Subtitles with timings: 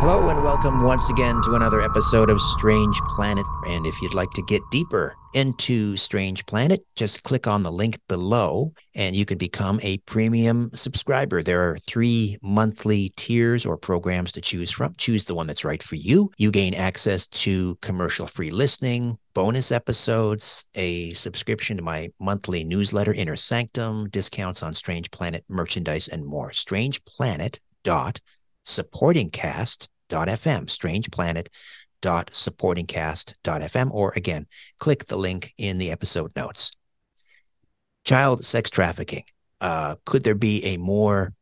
[0.00, 3.44] Hello and welcome once again to another episode of Strange Planet.
[3.68, 7.98] And if you'd like to get deeper into Strange Planet, just click on the link
[8.08, 11.42] below and you can become a premium subscriber.
[11.42, 14.94] There are three monthly tiers or programs to choose from.
[14.96, 16.32] Choose the one that's right for you.
[16.38, 23.12] You gain access to commercial free listening, bonus episodes, a subscription to my monthly newsletter,
[23.12, 26.52] Inner Sanctum, discounts on Strange Planet merchandise, and more.
[26.52, 28.18] Strange Planet dot
[28.64, 31.48] supportingcast.fm,
[32.10, 34.46] strangeplanet.supportingcast.fm, or again,
[34.78, 36.72] click the link in the episode notes.
[38.04, 39.24] Child sex trafficking.
[39.60, 41.34] Uh, could there be a more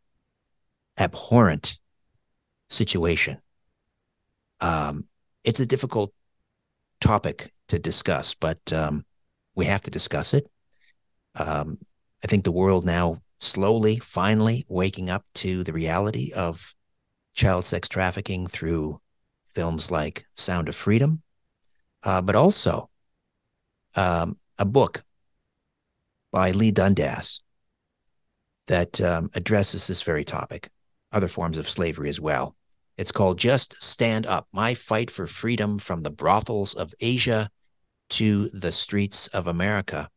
[0.98, 1.78] abhorrent
[2.68, 3.38] situation?
[4.60, 5.04] Um,
[5.44, 6.12] it's a difficult
[7.00, 9.04] topic to discuss, but um,
[9.54, 10.50] we have to discuss it.
[11.36, 11.78] Um,
[12.24, 16.74] I think the world now slowly, finally waking up to the reality of
[17.38, 19.00] child sex trafficking through
[19.54, 21.22] films like Sound of Freedom,
[22.02, 22.90] uh, but also
[23.94, 25.04] um, a book
[26.32, 27.40] by Leigh Dundas
[28.66, 30.68] that um, addresses this very topic,
[31.12, 32.56] other forms of slavery as well.
[32.96, 37.48] It's called Just Stand Up My Fight for Freedom from the Brothels of Asia
[38.10, 40.10] to the Streets of America.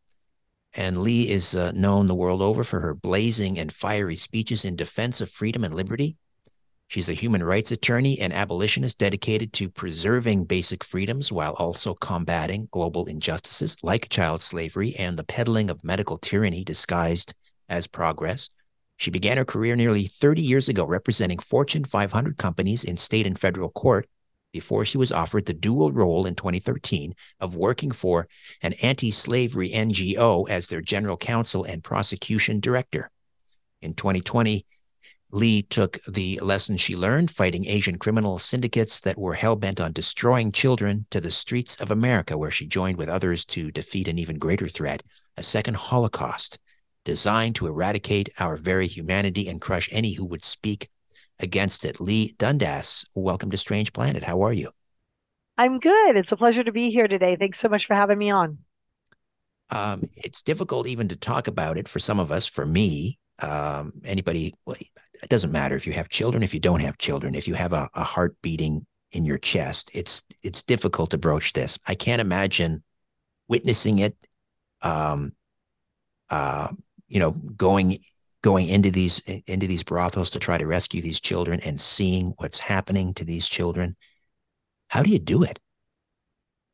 [0.74, 4.76] And Leigh is uh, known the world over for her blazing and fiery speeches in
[4.76, 6.18] defense of freedom and liberty
[6.92, 12.68] She's a human rights attorney and abolitionist dedicated to preserving basic freedoms while also combating
[12.72, 17.34] global injustices like child slavery and the peddling of medical tyranny disguised
[17.70, 18.50] as progress.
[18.98, 23.40] She began her career nearly 30 years ago representing Fortune 500 companies in state and
[23.40, 24.10] federal court
[24.52, 28.28] before she was offered the dual role in 2013 of working for
[28.62, 33.10] an anti slavery NGO as their general counsel and prosecution director.
[33.82, 34.66] In 2020,
[35.34, 39.94] Leigh took the lessons she learned fighting Asian criminal syndicates that were hell bent on
[39.94, 44.20] destroying children to the streets of America, where she joined with others to defeat an
[44.20, 45.02] even greater threat,
[45.38, 46.60] a second Holocaust
[47.06, 50.90] designed to eradicate our very humanity and crush any who would speak
[51.40, 52.00] against it.
[52.00, 54.24] Leigh Dundas, welcome to Strange Planet.
[54.24, 54.72] How are you?
[55.58, 56.18] I'm good.
[56.18, 57.36] It's a pleasure to be here today.
[57.36, 58.60] Thanks so much for having me on.
[59.70, 62.46] Um, it's difficult even to talk about it for some of us.
[62.46, 64.76] For me, um, anybody, well,
[65.24, 67.74] it doesn't matter if you have children, if you don't have children, if you have
[67.74, 71.78] a, a heart beating in your chest, it's it's difficult to broach this.
[71.88, 72.84] I can't imagine
[73.48, 74.16] witnessing it.
[74.82, 75.34] Um,
[76.30, 76.70] uh,
[77.08, 77.98] you know, going
[78.42, 82.60] going into these into these brothels to try to rescue these children and seeing what's
[82.60, 83.96] happening to these children.
[84.88, 85.60] How do you do it?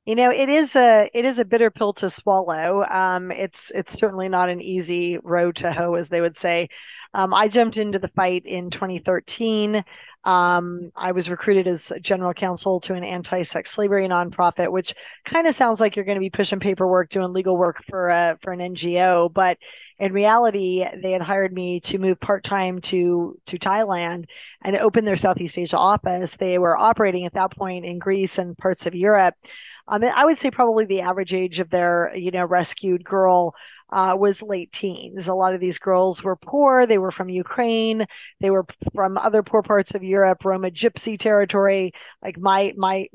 [0.07, 2.85] You know, it is a it is a bitter pill to swallow.
[2.89, 6.69] Um, it's it's certainly not an easy road to hoe, as they would say.
[7.13, 9.83] Um, I jumped into the fight in 2013.
[10.23, 14.95] Um, I was recruited as general counsel to an anti-sex slavery nonprofit, which
[15.25, 18.37] kind of sounds like you're going to be pushing paperwork, doing legal work for a,
[18.41, 19.57] for an NGO, but
[19.99, 24.25] in reality, they had hired me to move part time to to Thailand
[24.61, 26.35] and open their Southeast Asia office.
[26.35, 29.35] They were operating at that point in Greece and parts of Europe.
[29.87, 33.55] Um, I would say probably the average age of their you know rescued girl
[33.91, 35.27] uh, was late teens.
[35.27, 36.85] A lot of these girls were poor.
[36.85, 38.05] They were from Ukraine.
[38.41, 43.07] They were from other poor parts of Europe, Roma Gypsy territory, like my my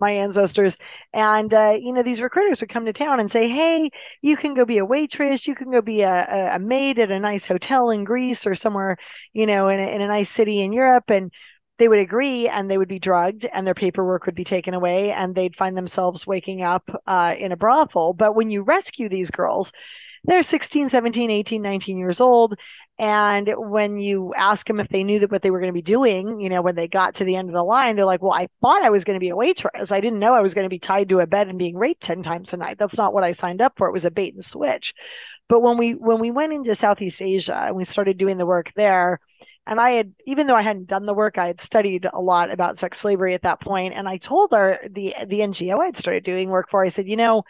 [0.00, 0.76] my ancestors.
[1.12, 3.90] And uh, you know, these recruiters would come to town and say, "Hey,
[4.22, 5.48] you can go be a waitress.
[5.48, 8.96] You can go be a, a maid at a nice hotel in Greece or somewhere,
[9.32, 11.32] you know, in a, in a nice city in Europe." And
[11.78, 15.12] they would agree and they would be drugged and their paperwork would be taken away
[15.12, 18.12] and they'd find themselves waking up uh, in a brothel.
[18.12, 19.72] But when you rescue these girls,
[20.24, 22.54] they're 16, 17, 18, 19 years old.
[22.98, 25.82] And when you ask them if they knew that what they were going to be
[25.82, 28.32] doing, you know, when they got to the end of the line, they're like, well,
[28.32, 29.92] I thought I was going to be a waitress.
[29.92, 32.02] I didn't know I was going to be tied to a bed and being raped
[32.02, 32.76] 10 times a night.
[32.76, 33.86] That's not what I signed up for.
[33.86, 34.94] It was a bait and switch.
[35.48, 38.72] But when we when we went into Southeast Asia and we started doing the work
[38.74, 39.20] there,
[39.68, 42.50] and I had, even though I hadn't done the work, I had studied a lot
[42.50, 43.92] about sex slavery at that point.
[43.94, 47.16] And I told our the the NGO I'd started doing work for, I said, you
[47.16, 47.42] know,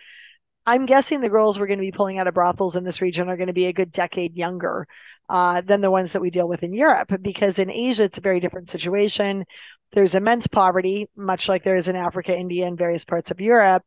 [0.66, 3.28] I'm guessing the girls we're going to be pulling out of brothels in this region
[3.28, 4.88] are going to be a good decade younger
[5.28, 8.22] uh, than the ones that we deal with in Europe, because in Asia it's a
[8.22, 9.44] very different situation.
[9.92, 13.84] There's immense poverty, much like there is in Africa, India, and various parts of Europe.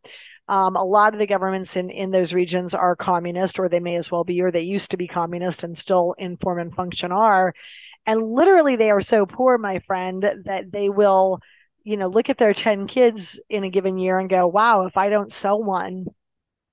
[0.48, 3.96] Um, a lot of the governments in, in those regions are communist, or they may
[3.96, 7.12] as well be, or they used to be communist and still in form and function
[7.12, 7.54] are.
[8.06, 11.40] And literally, they are so poor, my friend, that they will,
[11.84, 14.98] you know, look at their 10 kids in a given year and go, wow, if
[14.98, 16.06] I don't sell one,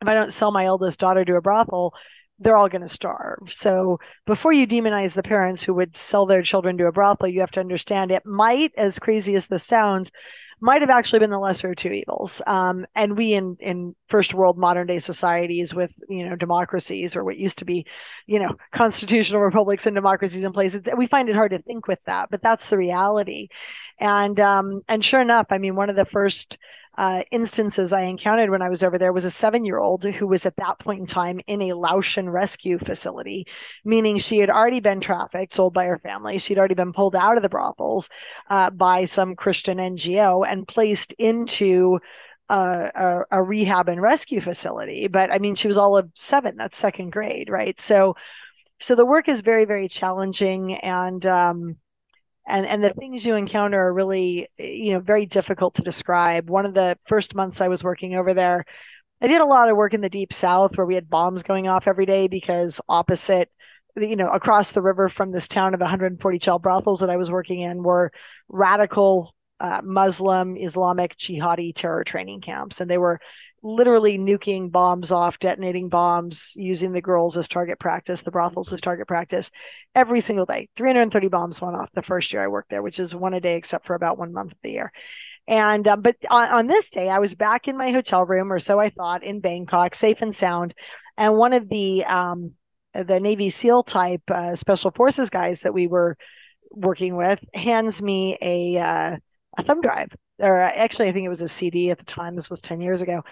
[0.00, 1.92] if I don't sell my eldest daughter to a brothel,
[2.38, 3.52] they're all going to starve.
[3.52, 7.40] So before you demonize the parents who would sell their children to a brothel, you
[7.40, 10.12] have to understand it might, as crazy as this sounds,
[10.60, 12.42] might have actually been the lesser of two evils.
[12.46, 17.24] Um, and we in in first world modern day societies with you know democracies or
[17.24, 17.86] what used to be,
[18.26, 22.00] you know, constitutional republics and democracies in place, we find it hard to think with
[22.06, 23.48] that, but that's the reality.
[23.98, 26.58] And um, and sure enough, I mean, one of the first
[26.98, 30.26] uh, instances I encountered when I was over there was a seven year old who
[30.26, 33.46] was at that point in time in a Laotian rescue facility,
[33.84, 36.38] meaning she had already been trafficked, sold by her family.
[36.38, 38.10] She'd already been pulled out of the brothels
[38.50, 42.00] uh, by some Christian NGO and placed into
[42.48, 45.06] a, a, a, rehab and rescue facility.
[45.06, 47.78] But I mean, she was all of seven, that's second grade, right?
[47.78, 48.16] So,
[48.80, 50.74] so the work is very, very challenging.
[50.74, 51.76] And, um,
[52.48, 56.50] and and the things you encounter are really you know very difficult to describe.
[56.50, 58.64] One of the first months i was working over there
[59.20, 61.68] i did a lot of work in the deep south where we had bombs going
[61.68, 63.50] off every day because opposite
[63.96, 67.30] you know across the river from this town of 140 child brothels that i was
[67.30, 68.12] working in were
[68.48, 72.80] radical uh, muslim islamic jihadi terror training camps.
[72.80, 73.20] And they were
[73.62, 78.80] literally nuking bombs off, detonating bombs, using the girls as target practice, the brothels as
[78.80, 79.50] target practice
[79.94, 80.68] every single day.
[80.76, 83.56] 330 bombs went off the first year I worked there, which is one a day,
[83.56, 84.92] except for about one month of the year.
[85.46, 88.58] And um, but on, on this day, I was back in my hotel room, or
[88.58, 90.74] so I thought, in Bangkok, safe and sound.
[91.16, 92.52] And one of the um,
[92.94, 96.16] the Navy SEAL type uh, special forces guys that we were
[96.70, 99.16] working with hands me a uh,
[99.56, 102.36] a thumb drive or actually, I think it was a CD at the time.
[102.36, 103.22] This was 10 years ago.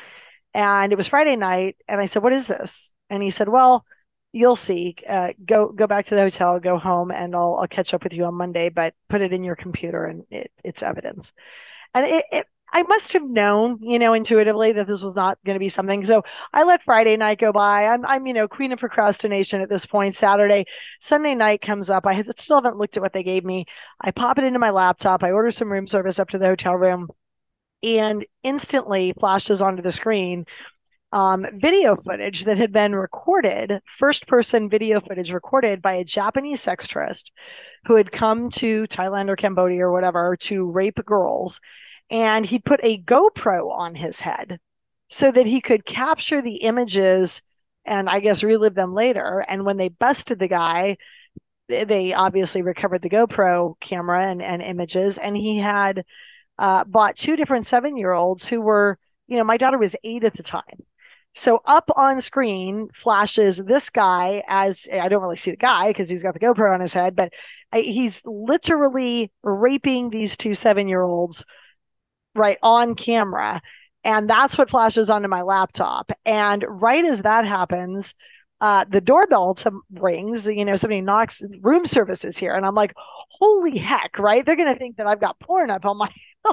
[0.55, 1.77] And it was Friday night.
[1.89, 2.95] And I said, What is this?
[3.11, 3.85] And he said, Well,
[4.33, 4.97] you'll see.
[5.09, 8.13] Uh, go go back to the hotel, go home, and I'll I'll catch up with
[8.13, 8.69] you on Monday.
[8.69, 11.33] But put it in your computer, and it, it's evidence.
[11.95, 15.55] And it, it I must have known, you know, intuitively that this was not going
[15.55, 16.05] to be something.
[16.05, 17.87] So I let Friday night go by.
[17.87, 20.15] I'm, I'm, you know, queen of procrastination at this point.
[20.15, 20.65] Saturday,
[21.01, 22.07] Sunday night comes up.
[22.07, 23.67] I still haven't looked at what they gave me.
[24.01, 25.23] I pop it into my laptop.
[25.23, 27.09] I order some room service up to the hotel room,
[27.83, 30.45] and instantly flashes onto the screen
[31.13, 36.61] um, video footage that had been recorded, first person video footage recorded by a Japanese
[36.61, 37.31] sex tourist
[37.87, 41.61] who had come to Thailand or Cambodia or whatever to rape girls.
[42.11, 44.59] And he put a GoPro on his head
[45.09, 47.43] so that he could capture the images
[47.85, 49.45] and I guess relive them later.
[49.47, 50.97] And when they busted the guy,
[51.69, 55.19] they obviously recovered the GoPro camera and, and images.
[55.19, 56.05] And he had
[56.59, 58.99] uh, bought two different seven year olds who were,
[59.29, 60.85] you know, my daughter was eight at the time
[61.37, 66.09] so up on screen flashes this guy as I don't really see the guy because
[66.09, 67.31] he's got the GoPro on his head, but
[67.75, 71.45] he's literally raping these two seven year olds
[72.37, 73.61] right on camera.
[74.05, 76.13] And that's what flashes onto my laptop.
[76.25, 78.15] And right as that happens,
[78.61, 82.55] uh, the doorbell to rings, you know, somebody knocks room services here.
[82.55, 84.47] And I'm like, holy heck, right?
[84.47, 86.09] They're going to think that I've got porn up on my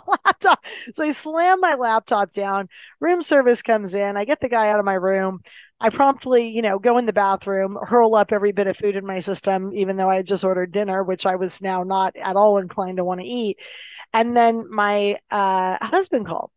[0.07, 0.63] laptop.
[0.93, 2.67] So I slam my laptop down.
[2.99, 4.17] Room service comes in.
[4.17, 5.41] I get the guy out of my room.
[5.79, 9.05] I promptly, you know, go in the bathroom, hurl up every bit of food in
[9.05, 12.35] my system, even though I had just ordered dinner, which I was now not at
[12.35, 13.57] all inclined to want to eat.
[14.13, 16.51] And then my uh, husband called,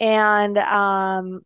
[0.00, 1.42] and um,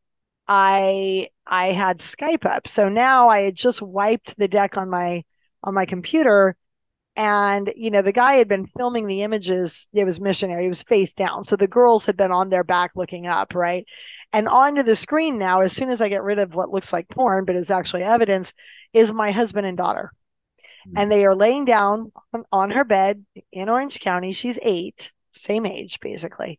[0.48, 2.68] I I had Skype up.
[2.68, 5.24] So now I had just wiped the deck on my
[5.62, 6.56] on my computer.
[7.16, 9.88] And you know the guy had been filming the images.
[9.92, 10.64] It was missionary.
[10.64, 11.44] He was face down.
[11.44, 13.86] So the girls had been on their back looking up right?
[14.32, 17.08] And onto the screen now as soon as i get rid of what looks like
[17.08, 18.52] porn but is actually evidence
[18.92, 20.12] is my husband and daughter.
[20.86, 20.98] Mm-hmm.
[20.98, 25.66] and they are laying down on, on her bed in orange county she's eight same
[25.66, 26.58] age basically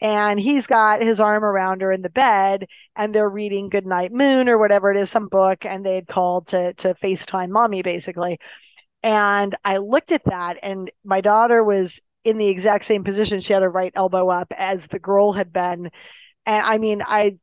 [0.00, 2.66] and he's got his arm around her in the bed
[2.96, 6.46] and they're reading goodnight moon or whatever it is some book and they had called
[6.48, 8.38] to to facetime mommy basically
[9.02, 13.40] and I looked at that, and my daughter was in the exact same position.
[13.40, 15.90] She had her right elbow up as the girl had been.
[16.46, 17.38] And I mean, I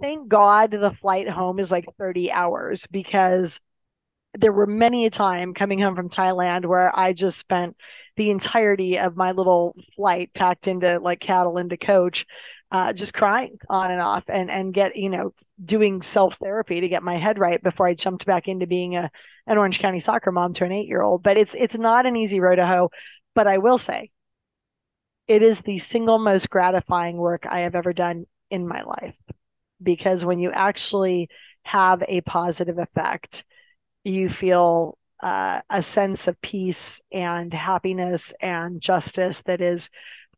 [0.00, 3.60] thank God the flight home is like 30 hours because
[4.38, 7.76] there were many a time coming home from Thailand where I just spent
[8.16, 12.26] the entirety of my little flight packed into like cattle into coach,
[12.70, 15.32] uh, just crying on and off and and get you know
[15.64, 19.10] doing self therapy to get my head right before I jumped back into being a
[19.46, 21.22] an Orange County soccer mom to an eight year old.
[21.22, 22.90] But it's it's not an easy road to hoe.
[23.34, 24.10] But I will say,
[25.26, 29.16] it is the single most gratifying work I have ever done in my life
[29.82, 31.28] because when you actually
[31.64, 33.44] have a positive effect,
[34.04, 39.88] you feel uh, a sense of peace and happiness and justice that is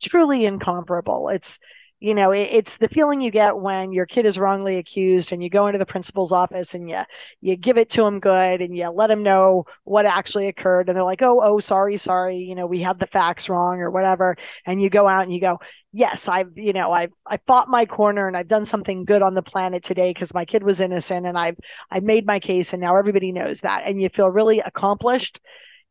[0.00, 1.28] truly incomparable.
[1.28, 1.58] It's
[2.06, 5.42] you know it, it's the feeling you get when your kid is wrongly accused and
[5.42, 7.02] you go into the principal's office and you
[7.40, 10.88] you give it to them good and you let them know what actually occurred.
[10.88, 12.36] And they're like oh oh sorry sorry.
[12.36, 14.36] You know we had the facts wrong or whatever.
[14.64, 15.58] And you go out and you go
[15.92, 19.34] yes i've you know i've i fought my corner and i've done something good on
[19.34, 21.56] the planet today because my kid was innocent and i've
[21.90, 23.82] i've made my case and now everybody knows that.
[23.86, 25.40] And you feel really accomplished.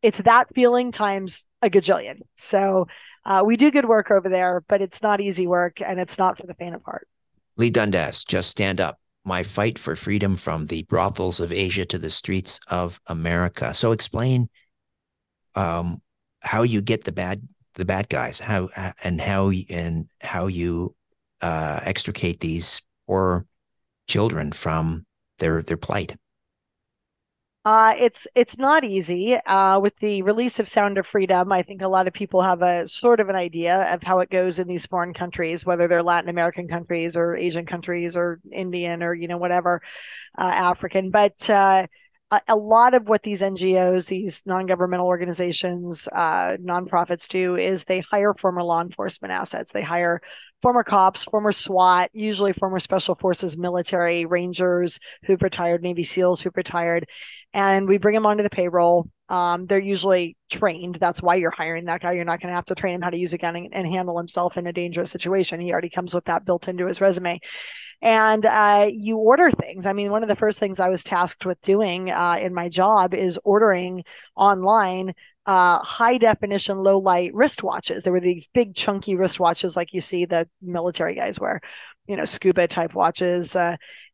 [0.02, 2.20] It's that feeling times a gajillion.
[2.36, 2.88] So
[3.25, 6.38] uh, we do good work over there, but it's not easy work and it's not
[6.38, 7.08] for the faint of heart.
[7.58, 9.00] Leigh Dundas, just stand up.
[9.24, 13.74] My fight for freedom from the brothels of Asia to the streets of America.
[13.74, 14.50] So explain
[15.55, 16.00] um,
[16.41, 17.41] how you get the bad
[17.74, 18.70] the bad guys, how
[19.03, 20.96] and how and how you
[21.41, 23.46] uh, extricate these poor
[24.08, 25.05] children from
[25.39, 26.15] their their plight.
[27.66, 29.36] Uh, it's it's not easy.
[29.48, 32.62] Uh, with the release of Sound of Freedom, I think a lot of people have
[32.62, 36.04] a sort of an idea of how it goes in these foreign countries, whether they're
[36.04, 39.82] Latin American countries or Asian countries or Indian or you know whatever,
[40.38, 41.10] uh, African.
[41.10, 41.88] But uh,
[42.48, 48.34] a, lot of what these NGOs, these non-governmental organizations, uh, nonprofits do is they hire
[48.34, 49.72] former law enforcement assets.
[49.72, 50.22] They hire
[50.62, 56.58] former cops, former SWAT, usually former special forces military, rangers who've retired, Navy SEALs who've
[56.58, 57.08] retired,
[57.56, 59.10] and we bring them onto the payroll.
[59.30, 60.98] Um, they're usually trained.
[61.00, 62.12] That's why you're hiring that guy.
[62.12, 63.88] You're not going to have to train him how to use a gun and, and,
[63.88, 65.62] handle himself in a dangerous situation.
[65.62, 67.40] He already comes with that built into his resume.
[68.02, 69.86] And uh, you order things.
[69.86, 72.68] I mean, one of the first things I was tasked with doing uh, in my
[72.68, 74.04] job is ordering
[74.36, 75.14] online
[75.46, 78.04] uh, high definition, low light wristwatches.
[78.04, 81.62] There were these big, chunky wristwatches like you see the military guys wear,
[82.06, 83.56] you know, scuba type watches.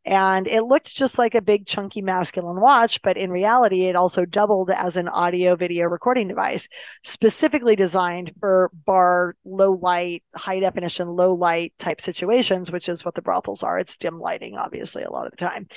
[0.04, 4.24] And it looked just like a big, chunky, masculine watch, but in reality, it also
[4.24, 6.68] doubled as an audio video recording device,
[7.04, 13.14] specifically designed for bar, low light, high definition, low light type situations, which is what
[13.14, 13.78] the brothels are.
[13.78, 15.68] It's dim lighting, obviously, a lot of the time.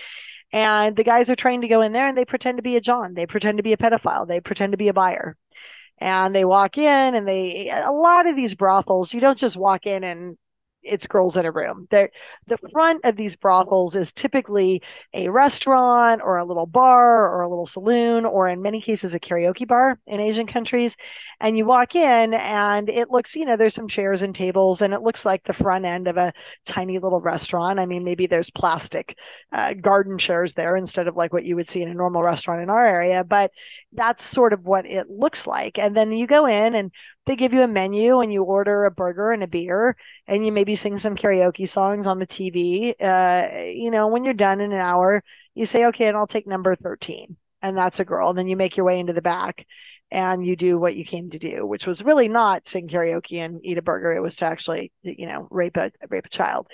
[0.51, 2.81] And the guys are trained to go in there and they pretend to be a
[2.81, 3.13] John.
[3.13, 4.27] They pretend to be a pedophile.
[4.27, 5.37] They pretend to be a buyer.
[5.99, 9.85] And they walk in and they, a lot of these brothels, you don't just walk
[9.85, 10.37] in and
[10.85, 11.87] it's girls in a room.
[11.91, 12.11] They're,
[12.47, 14.81] the front of these brothels is typically
[15.13, 19.19] a restaurant or a little bar or a little saloon, or in many cases, a
[19.19, 20.95] karaoke bar in Asian countries.
[21.39, 24.93] And you walk in and it looks, you know, there's some chairs and tables, and
[24.93, 26.33] it looks like the front end of a
[26.65, 27.79] tiny little restaurant.
[27.79, 29.17] I mean, maybe there's plastic
[29.51, 32.61] uh, garden chairs there instead of like what you would see in a normal restaurant
[32.61, 33.51] in our area, but
[33.93, 35.77] that's sort of what it looks like.
[35.79, 36.91] And then you go in and
[37.25, 39.95] they give you a menu and you order a burger and a beer
[40.27, 42.93] and you maybe sing some karaoke songs on the TV.
[43.01, 45.23] Uh, you know, when you're done in an hour,
[45.55, 47.35] you say, okay, and I'll take number 13.
[47.61, 48.29] And that's a girl.
[48.29, 49.65] And then you make your way into the back
[50.11, 53.59] and you do what you came to do, which was really not sing karaoke and
[53.65, 54.13] eat a burger.
[54.13, 56.67] It was to actually, you know, rape a rape a child.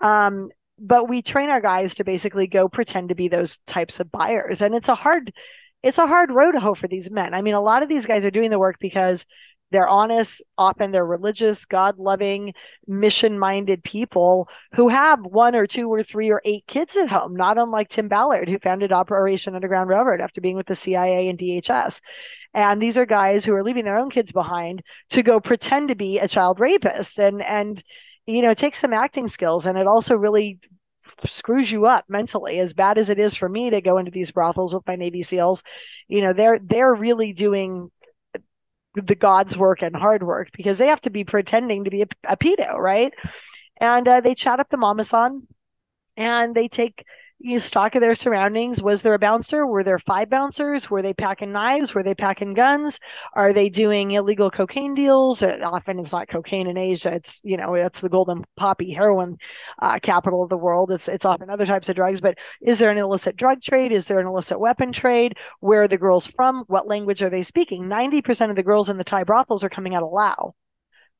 [0.00, 4.12] Um, but we train our guys to basically go pretend to be those types of
[4.12, 4.62] buyers.
[4.62, 5.32] And it's a hard
[5.82, 7.34] it's a hard road to hoe for these men.
[7.34, 9.24] I mean, a lot of these guys are doing the work because
[9.70, 12.54] they're honest, often they're religious, God loving,
[12.86, 17.34] mission minded people who have one or two or three or eight kids at home,
[17.34, 21.38] not unlike Tim Ballard, who founded Operation Underground Railroad after being with the CIA and
[21.38, 22.00] DHS.
[22.54, 25.94] And these are guys who are leaving their own kids behind to go pretend to
[25.94, 27.18] be a child rapist.
[27.18, 27.82] And, and,
[28.24, 30.60] you know, it takes some acting skills and it also really
[31.24, 34.30] screws you up mentally as bad as it is for me to go into these
[34.30, 35.62] brothels with my navy seals
[36.08, 37.90] you know they're they're really doing
[38.96, 42.06] the God's work and hard work because they have to be pretending to be a,
[42.24, 43.12] a pedo, right?
[43.78, 45.42] And uh, they chat up the mamasan
[46.16, 47.04] and they take
[47.38, 48.82] you know, stock of their surroundings.
[48.82, 49.66] Was there a bouncer?
[49.66, 50.90] Were there five bouncers?
[50.90, 51.94] Were they packing knives?
[51.94, 52.98] Were they packing guns?
[53.34, 55.42] Are they doing illegal cocaine deals?
[55.42, 57.12] Often it's not cocaine in Asia.
[57.12, 59.36] It's you know that's the golden poppy heroin
[59.82, 60.90] uh, capital of the world.
[60.90, 62.20] It's it's often other types of drugs.
[62.20, 63.92] But is there an illicit drug trade?
[63.92, 65.36] Is there an illicit weapon trade?
[65.60, 66.64] Where are the girls from?
[66.68, 67.86] What language are they speaking?
[67.86, 70.54] Ninety percent of the girls in the Thai brothels are coming out of Lao.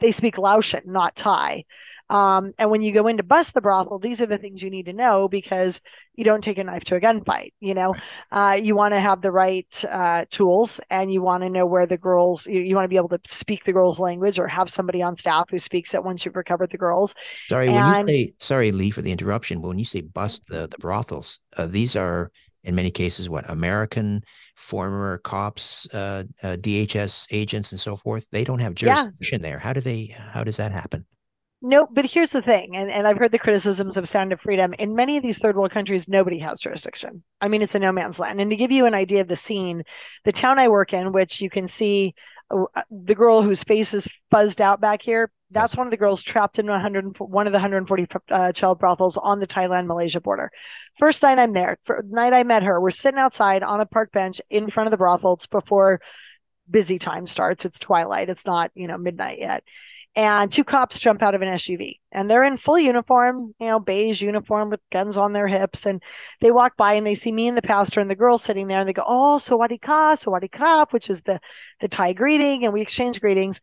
[0.00, 1.64] They speak Laotian, not Thai.
[2.08, 4.70] Um, and when you go in to bust the brothel, these are the things you
[4.70, 5.80] need to know because
[6.14, 7.52] you don't take a knife to a gunfight.
[7.60, 7.94] You know,
[8.30, 11.86] uh, you want to have the right uh, tools and you want to know where
[11.86, 14.70] the girls, you, you want to be able to speak the girls' language or have
[14.70, 17.14] somebody on staff who speaks it once you've recovered the girls.
[17.48, 19.62] Sorry, and, when you say, sorry, Leigh, for the interruption.
[19.62, 22.30] When you say bust the, the brothels, uh, these are
[22.62, 24.22] in many cases what American
[24.56, 28.28] former cops, uh, uh, DHS agents, and so forth.
[28.30, 29.50] They don't have jurisdiction yeah.
[29.50, 29.58] there.
[29.58, 30.14] How do they?
[30.16, 31.04] How does that happen?
[31.68, 34.72] No, but here's the thing, and, and I've heard the criticisms of Sound of Freedom.
[34.78, 37.24] In many of these third world countries, nobody has jurisdiction.
[37.40, 38.40] I mean, it's a no man's land.
[38.40, 39.82] And to give you an idea of the scene,
[40.24, 42.14] the town I work in, which you can see
[42.52, 46.22] uh, the girl whose face is fuzzed out back here, that's one of the girls
[46.22, 50.52] trapped in 100, one of the 140 uh, child brothels on the Thailand Malaysia border.
[51.00, 54.40] First night I'm there, night I met her, we're sitting outside on a park bench
[54.50, 56.00] in front of the brothels before
[56.70, 57.64] busy time starts.
[57.64, 59.64] It's twilight, it's not, you know, midnight yet
[60.16, 63.78] and two cops jump out of an SUV and they're in full uniform, you know,
[63.78, 65.84] beige uniform with guns on their hips.
[65.84, 66.02] And
[66.40, 68.80] they walk by and they see me and the pastor and the girl sitting there
[68.80, 71.38] and they go, Oh, Sawadee Ka, Sawadee Krap, which is the,
[71.82, 72.64] the Thai greeting.
[72.64, 73.60] And we exchange greetings.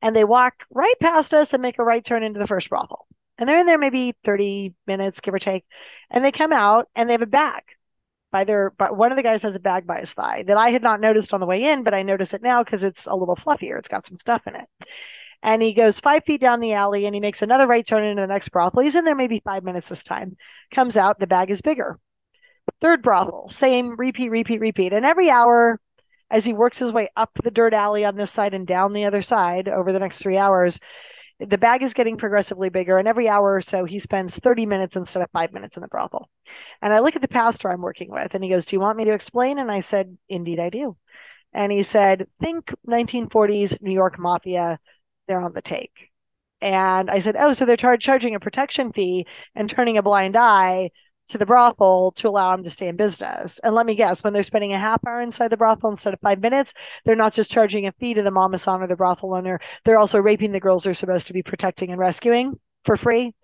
[0.00, 3.08] And they walk right past us and make a right turn into the first brothel.
[3.36, 5.64] And they're in there maybe 30 minutes, give or take.
[6.08, 7.64] And they come out and they have a bag
[8.30, 10.82] by their, one of the guys has a bag by his thigh that I had
[10.82, 13.34] not noticed on the way in, but I notice it now because it's a little
[13.34, 13.76] fluffier.
[13.76, 14.68] It's got some stuff in it
[15.42, 18.22] and he goes five feet down the alley and he makes another right turn into
[18.22, 18.82] the next brothel.
[18.82, 20.36] He's in there maybe five minutes this time.
[20.74, 21.98] Comes out, the bag is bigger.
[22.80, 24.92] Third brothel, same repeat, repeat, repeat.
[24.92, 25.80] And every hour,
[26.30, 29.04] as he works his way up the dirt alley on this side and down the
[29.04, 30.80] other side over the next three hours,
[31.38, 32.96] the bag is getting progressively bigger.
[32.96, 35.88] And every hour or so, he spends 30 minutes instead of five minutes in the
[35.88, 36.28] brothel.
[36.82, 38.96] And I look at the pastor I'm working with and he goes, Do you want
[38.96, 39.58] me to explain?
[39.58, 40.96] And I said, Indeed, I do.
[41.52, 44.78] And he said, Think 1940s New York mafia
[45.26, 46.10] they're on the take.
[46.60, 50.36] And I said, Oh, so they're tar- charging a protection fee and turning a blind
[50.36, 50.90] eye
[51.28, 53.58] to the brothel to allow them to stay in business.
[53.64, 56.20] And let me guess, when they're spending a half hour inside the brothel instead of
[56.20, 56.72] five minutes,
[57.04, 60.18] they're not just charging a fee to the mamasan or the brothel owner, they're also
[60.18, 63.34] raping the girls they're supposed to be protecting and rescuing for free.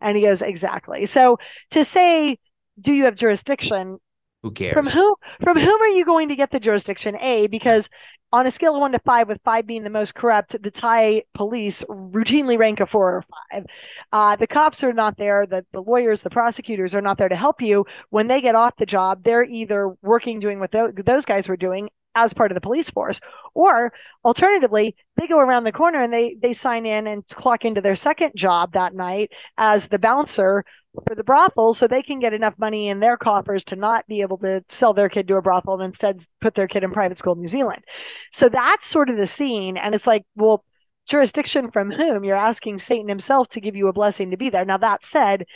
[0.00, 1.06] And he goes, Exactly.
[1.06, 1.38] So
[1.70, 2.38] to say,
[2.80, 3.98] do you have jurisdiction?
[4.42, 4.72] Who cares?
[4.72, 7.16] From who from whom are you going to get the jurisdiction?
[7.20, 7.88] A, because
[8.32, 11.24] on a scale of one to five, with five being the most corrupt, the Thai
[11.34, 13.66] police routinely rank a four or five.
[14.12, 17.36] Uh, the cops are not there, the, the lawyers, the prosecutors are not there to
[17.36, 17.84] help you.
[18.10, 21.56] When they get off the job, they're either working doing what th- those guys were
[21.56, 23.20] doing as part of the police force
[23.54, 23.92] or
[24.24, 27.96] alternatively they go around the corner and they they sign in and clock into their
[27.96, 30.62] second job that night as the bouncer
[31.06, 34.20] for the brothel so they can get enough money in their coffers to not be
[34.20, 37.18] able to sell their kid to a brothel and instead put their kid in private
[37.18, 37.82] school in New Zealand.
[38.30, 39.76] So that's sort of the scene.
[39.76, 40.64] And it's like, well,
[41.06, 42.24] jurisdiction from whom?
[42.24, 44.64] You're asking Satan himself to give you a blessing to be there.
[44.64, 45.46] Now, that said,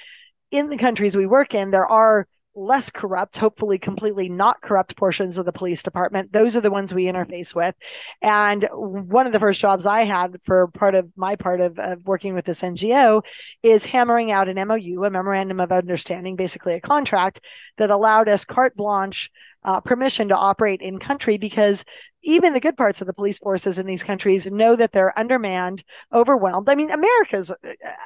[0.50, 5.38] in the countries we work in, there are less corrupt, hopefully completely not corrupt portions
[5.38, 6.32] of the police department.
[6.32, 7.74] Those are the ones we interface with.
[8.22, 12.06] And one of the first jobs I had for part of my part of, of
[12.06, 13.22] working with this NGO
[13.62, 17.40] is hammering out an MOU, a memorandum of understanding, basically a contract
[17.76, 19.30] that allowed us carte blanche
[19.66, 21.84] uh, permission to operate in country because
[22.22, 25.82] even the good parts of the police forces in these countries know that they're undermanned,
[26.14, 26.68] overwhelmed.
[26.68, 27.56] I mean, America's uh,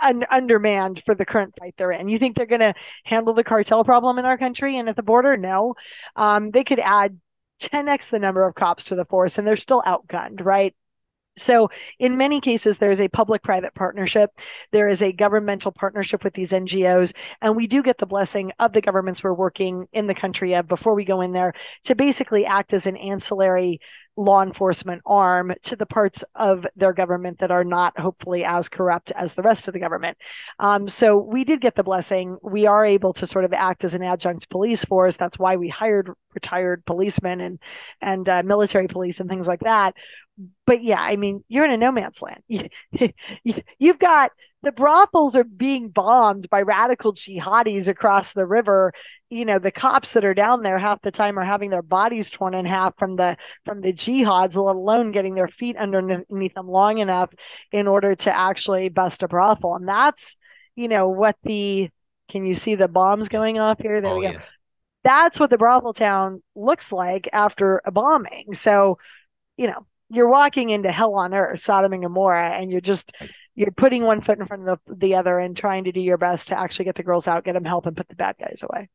[0.02, 2.08] un- undermanned for the current fight they're in.
[2.08, 5.02] You think they're going to handle the cartel problem in our country and at the
[5.02, 5.36] border?
[5.36, 5.74] No.
[6.16, 7.18] Um, they could add
[7.60, 10.74] 10x the number of cops to the force and they're still outgunned, right?
[11.40, 14.30] So, in many cases, there is a public private partnership.
[14.72, 17.12] There is a governmental partnership with these NGOs.
[17.40, 20.68] And we do get the blessing of the governments we're working in the country of
[20.68, 23.80] before we go in there to basically act as an ancillary
[24.16, 29.12] law enforcement arm to the parts of their government that are not hopefully as corrupt
[29.12, 30.18] as the rest of the government.
[30.58, 32.36] Um, so we did get the blessing.
[32.42, 35.16] We are able to sort of act as an adjunct police force.
[35.16, 37.58] That's why we hired retired policemen and
[38.00, 39.94] and uh, military police and things like that
[40.66, 42.42] but yeah, I mean, you're in a no man's land.
[43.78, 48.92] You've got the brothels are being bombed by radical jihadis across the river.
[49.30, 52.30] You know, the cops that are down there half the time are having their bodies
[52.30, 56.68] torn in half from the from the jihads, let alone getting their feet underneath them
[56.68, 57.30] long enough
[57.72, 59.76] in order to actually bust a brothel.
[59.76, 60.36] And that's,
[60.74, 61.90] you know, what the
[62.28, 64.00] can you see the bombs going off here?
[64.00, 64.32] There oh, we go.
[64.32, 64.48] Yes.
[65.02, 68.52] That's what the brothel town looks like after a bombing.
[68.52, 68.98] So,
[69.56, 73.12] you know, you're walking into hell on earth, Sodom and Gomorrah, and you're just
[73.54, 76.18] you're putting one foot in front of the, the other and trying to do your
[76.18, 78.62] best to actually get the girls out, get them help, and put the bad guys
[78.62, 78.88] away.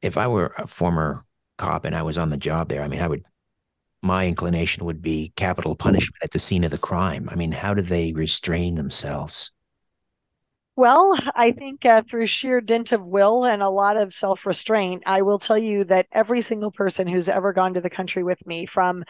[0.00, 1.24] If I were a former
[1.56, 3.24] cop and I was on the job there, I mean, I would.
[4.00, 7.28] My inclination would be capital punishment at the scene of the crime.
[7.32, 9.50] I mean, how do they restrain themselves?
[10.78, 15.02] Well, I think uh, through sheer dint of will and a lot of self restraint,
[15.06, 18.38] I will tell you that every single person who's ever gone to the country with
[18.46, 19.02] me, from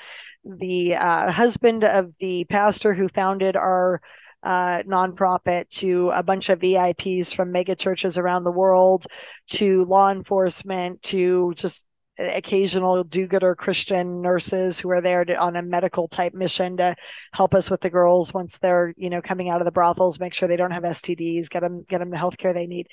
[0.46, 4.00] the uh, husband of the pastor who founded our
[4.42, 9.04] uh, nonprofit to a bunch of VIPs from mega churches around the world
[9.48, 11.84] to law enforcement to just
[12.18, 16.96] occasional do-gooder Christian nurses who are there to, on a medical type mission to
[17.32, 20.34] help us with the girls once they're you know coming out of the brothels, make
[20.34, 22.88] sure they don't have STDs, get them get them the health care they need.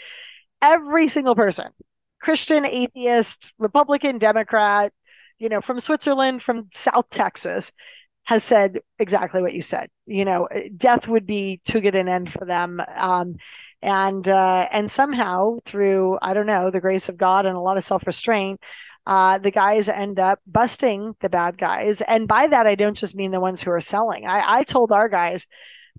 [0.61, 1.69] Every single person,
[2.21, 4.93] Christian, atheist, Republican, Democrat,
[5.37, 7.71] you know, from Switzerland, from South Texas,
[8.25, 9.89] has said exactly what you said.
[10.05, 12.81] You know, death would be to get an end for them.
[12.95, 13.35] Um,
[13.81, 17.77] and uh, and somehow through I don't know the grace of God and a lot
[17.77, 18.59] of self restraint,
[19.05, 22.01] uh, the guys end up busting the bad guys.
[22.01, 24.25] And by that, I don't just mean the ones who are selling.
[24.25, 25.45] I, I told our guys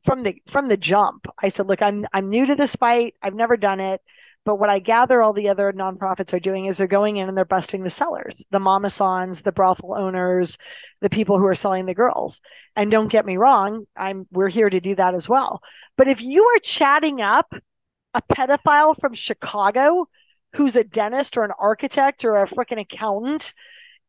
[0.05, 3.15] from the from the jump, I said, look, I'm I'm new to this fight.
[3.23, 4.01] I've never done it.
[4.45, 7.37] But what I gather all the other nonprofits are doing is they're going in and
[7.37, 10.57] they're busting the sellers, the mamasans, the brothel owners,
[11.01, 12.41] the people who are selling the girls.
[12.77, 15.61] And don't get me wrong, I'm we're here to do that as well.
[15.97, 17.53] But if you are chatting up
[18.15, 20.07] a pedophile from Chicago
[20.57, 23.53] who's a dentist or an architect or a freaking accountant,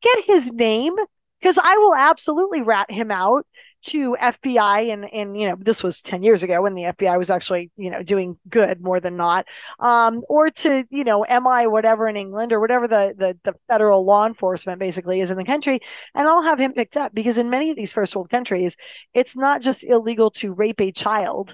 [0.01, 0.95] get his name
[1.39, 3.45] because I will absolutely rat him out
[3.83, 7.29] to FBI and and you know this was 10 years ago when the FBI was
[7.29, 9.45] actually you know doing good more than not
[9.79, 14.03] um or to you know MI whatever in England or whatever the, the the federal
[14.03, 15.79] law enforcement basically is in the country
[16.15, 18.75] and I'll have him picked up because in many of these first world countries
[19.13, 21.53] it's not just illegal to rape a child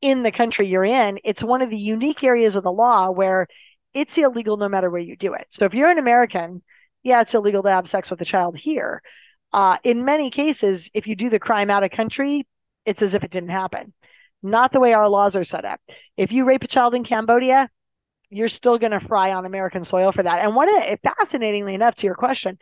[0.00, 3.48] in the country you're in it's one of the unique areas of the law where
[3.96, 5.46] it's illegal no matter where you do it.
[5.48, 6.62] So if you're an American,
[7.02, 9.02] yeah, it's illegal to have sex with a child here.
[9.54, 12.46] Uh, in many cases, if you do the crime out of country,
[12.84, 13.94] it's as if it didn't happen.
[14.42, 15.80] Not the way our laws are set up.
[16.18, 17.70] If you rape a child in Cambodia,
[18.28, 20.40] you're still going to fry on American soil for that.
[20.40, 22.58] And one of the, fascinatingly enough, to your question,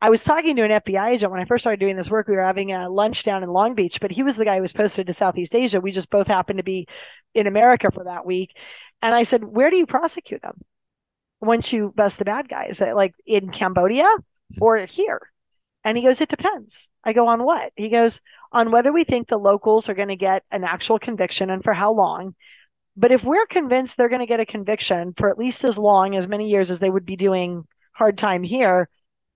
[0.00, 2.28] I was talking to an FBI agent when I first started doing this work.
[2.28, 4.62] We were having a lunch down in Long Beach, but he was the guy who
[4.62, 5.80] was posted to Southeast Asia.
[5.80, 6.86] We just both happened to be
[7.34, 8.56] in America for that week.
[9.02, 10.60] And I said, Where do you prosecute them?
[11.40, 14.08] Once you bust the bad guys, like in Cambodia
[14.60, 15.20] or here.
[15.84, 16.90] And he goes, It depends.
[17.04, 17.72] I go, On what?
[17.76, 18.20] He goes,
[18.52, 21.72] On whether we think the locals are going to get an actual conviction and for
[21.72, 22.34] how long.
[22.96, 26.16] But if we're convinced they're going to get a conviction for at least as long,
[26.16, 28.88] as many years as they would be doing hard time here,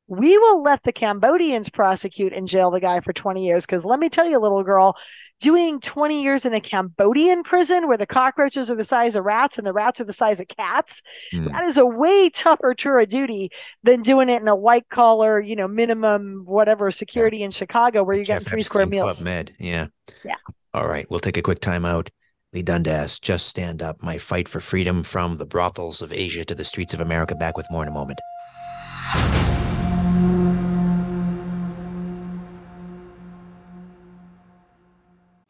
[0.09, 3.65] we will let the Cambodians prosecute and jail the guy for 20 years.
[3.65, 4.97] Because let me tell you, little girl,
[5.43, 9.59] doing 20 years in a Cambodian prison where the cockroaches are the size of rats
[9.59, 11.03] and the rats are the size of cats,
[11.35, 11.51] mm.
[11.53, 13.51] that is a way tougher tour of duty
[13.83, 17.47] than doing it in a white collar, you know, minimum whatever security yeah.
[17.47, 19.17] in Chicago where you're getting three square meals.
[19.17, 19.53] Club Med.
[19.59, 19.89] Yeah.
[20.25, 20.37] Yeah.
[20.73, 21.07] All right.
[21.11, 22.09] We'll take a quick time out.
[22.53, 26.55] Leigh Dundas, Just Stand Up, My Fight for Freedom from the Brothels of Asia to
[26.55, 27.35] the Streets of America.
[27.35, 28.21] Back with more in a moment.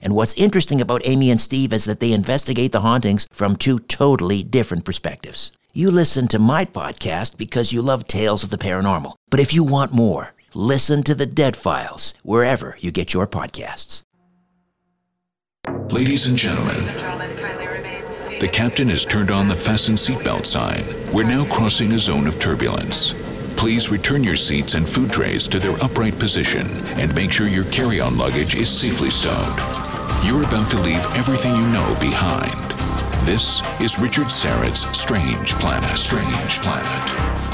[0.00, 3.78] and what's interesting about Amy and Steve is that they investigate the hauntings from two
[3.78, 5.52] totally different perspectives.
[5.72, 9.14] You listen to my podcast because you love tales of the paranormal.
[9.30, 14.02] But if you want more, listen to the Dead Files wherever you get your podcasts.
[15.90, 16.84] Ladies and gentlemen,
[18.40, 20.84] the captain has turned on the fasten seatbelt sign.
[21.12, 23.14] We're now crossing a zone of turbulence.
[23.56, 27.64] Please return your seats and food trays to their upright position and make sure your
[27.64, 29.87] carry on luggage is safely stowed.
[30.24, 32.72] You're about to leave everything you know behind.
[33.24, 35.96] This is Richard Syrett's Strange Planet.
[35.96, 37.48] Strange Planet.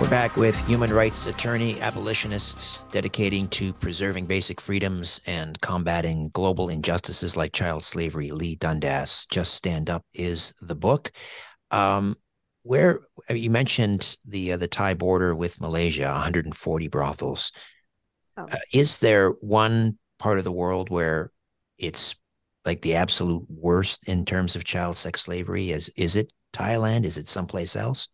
[0.00, 6.68] We're back with human rights attorney, abolitionists dedicating to preserving basic freedoms and combating global
[6.68, 8.30] injustices like child slavery.
[8.32, 11.12] Leigh Dundas, Just Stand Up is the book.
[11.70, 12.16] Um,
[12.64, 17.52] where you mentioned the uh, the Thai border with Malaysia, 140 brothels.
[18.36, 18.46] Oh.
[18.50, 21.30] Uh, is there one part of the world where
[21.78, 22.16] it's
[22.64, 25.70] like the absolute worst in terms of child sex slavery?
[25.70, 27.04] Is is it Thailand?
[27.04, 28.08] Is it someplace else?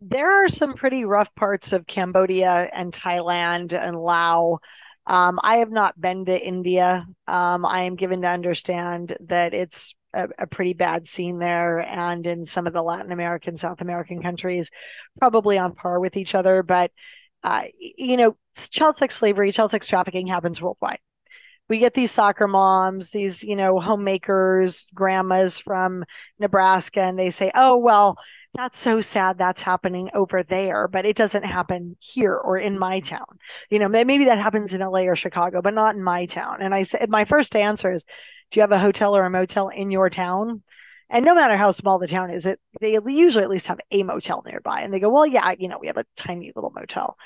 [0.00, 4.60] There are some pretty rough parts of Cambodia and Thailand and Laos.
[5.06, 7.06] Um, I have not been to India.
[7.26, 12.26] Um, I am given to understand that it's a, a, pretty bad scene there and
[12.26, 14.70] in some of the Latin American, South American countries,
[15.18, 16.62] probably on par with each other.
[16.62, 16.92] But,
[17.42, 18.36] uh, you know,
[18.70, 21.00] child sex slavery, child sex trafficking happens worldwide.
[21.68, 26.04] We get these soccer moms, these, you know, homemakers, grandmas from
[26.38, 28.16] Nebraska, and they say, oh, well,
[28.54, 33.00] that's so sad that's happening over there, but it doesn't happen here or in my
[33.00, 33.26] town.
[33.68, 36.62] You know, maybe that happens in LA or Chicago, but not in my town.
[36.62, 38.06] And I said, my first answer is,
[38.50, 40.62] do you have a hotel or a motel in your town?
[41.10, 44.02] And no matter how small the town is, it they usually at least have a
[44.02, 44.82] motel nearby.
[44.82, 47.16] And they go, well, yeah, you know, we have a tiny little motel.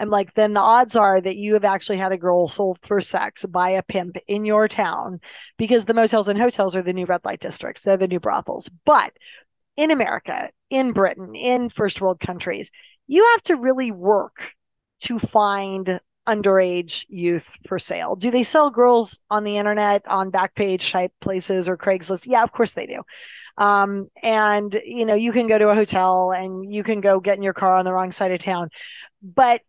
[0.00, 3.00] I'm like, then the odds are that you have actually had a girl sold for
[3.00, 5.20] sex by a pimp in your town
[5.56, 7.82] because the motels and hotels are the new red light districts.
[7.82, 8.70] They're the new brothels.
[8.84, 9.12] But
[9.76, 12.70] in America, in Britain, in first world countries,
[13.06, 14.36] you have to really work
[15.00, 18.14] to find underage youth for sale.
[18.14, 22.26] Do they sell girls on the internet on Backpage type places or Craigslist?
[22.26, 23.02] Yeah, of course they do.
[23.56, 27.36] Um, and you know, you can go to a hotel and you can go get
[27.36, 28.68] in your car on the wrong side of town,
[29.22, 29.62] but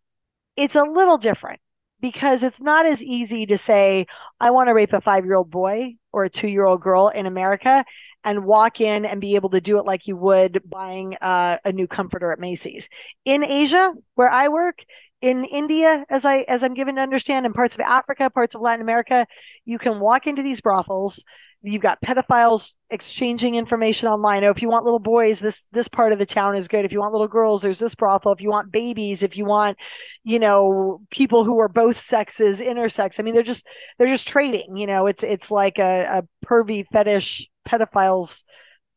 [0.56, 1.60] it's a little different
[2.00, 4.06] because it's not as easy to say,
[4.38, 7.08] I want to rape a five year old boy or a two year old girl
[7.08, 7.84] in America
[8.24, 11.72] and walk in and be able to do it like you would buying uh, a
[11.72, 12.88] new comforter at Macy's.
[13.24, 14.78] In Asia, where I work,
[15.20, 18.60] in India, as I as I'm given to understand, in parts of Africa, parts of
[18.60, 19.26] Latin America,
[19.64, 21.22] you can walk into these brothels.
[21.62, 24.44] You've got pedophiles exchanging information online.
[24.44, 26.86] Oh, if you want little boys, this this part of the town is good.
[26.86, 28.32] If you want little girls, there's this brothel.
[28.32, 29.76] If you want babies, if you want,
[30.24, 33.20] you know, people who are both sexes, intersex.
[33.20, 33.66] I mean, they're just
[33.98, 34.78] they're just trading.
[34.78, 38.44] You know, it's it's like a, a pervy fetish pedophiles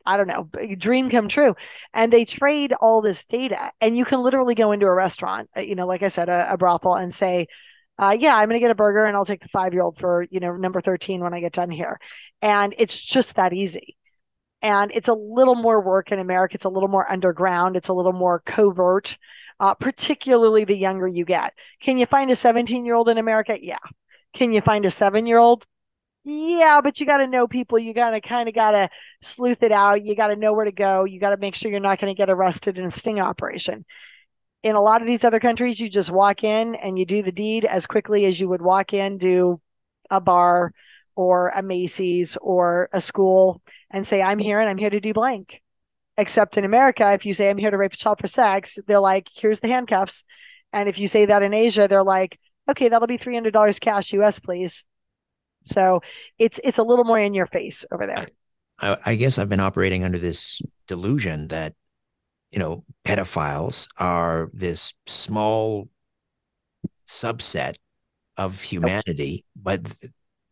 [0.05, 1.55] I don't know, dream come true.
[1.93, 3.71] And they trade all this data.
[3.79, 6.53] And you can literally go into a restaurant, uh, you know, like I said, a,
[6.53, 7.47] a brothel and say,
[7.97, 9.97] uh, yeah, I'm going to get a burger and I'll take the five year old
[9.97, 11.99] for, you know, number 13 when I get done here.
[12.41, 13.95] And it's just that easy.
[14.61, 16.55] And it's a little more work in America.
[16.55, 17.75] It's a little more underground.
[17.75, 19.17] It's a little more covert,
[19.59, 21.53] uh, particularly the younger you get.
[21.81, 23.57] Can you find a 17 year old in America?
[23.61, 23.77] Yeah.
[24.33, 25.65] Can you find a seven year old?
[26.25, 27.77] Yeah, but you got to know people.
[27.77, 28.89] You got to kind of got to
[29.21, 30.05] sleuth it out.
[30.05, 31.03] You got to know where to go.
[31.03, 33.83] You got to make sure you're not going to get arrested in a sting operation.
[34.63, 37.33] In a lot of these other countries, you just walk in and you do the
[37.33, 39.59] deed as quickly as you would walk in to
[40.09, 40.71] a bar
[41.15, 45.13] or a Macy's or a school and say, I'm here and I'm here to do
[45.13, 45.61] blank.
[46.17, 48.99] Except in America, if you say, I'm here to rape a child for sex, they're
[48.99, 50.23] like, here's the handcuffs.
[50.71, 54.39] And if you say that in Asia, they're like, okay, that'll be $300 cash US,
[54.39, 54.85] please
[55.63, 56.01] so
[56.37, 58.25] it's it's a little more in your face over there.
[58.79, 61.73] I, I guess I've been operating under this delusion that
[62.51, 65.89] you know pedophiles are this small
[67.07, 67.75] subset
[68.37, 69.93] of humanity, but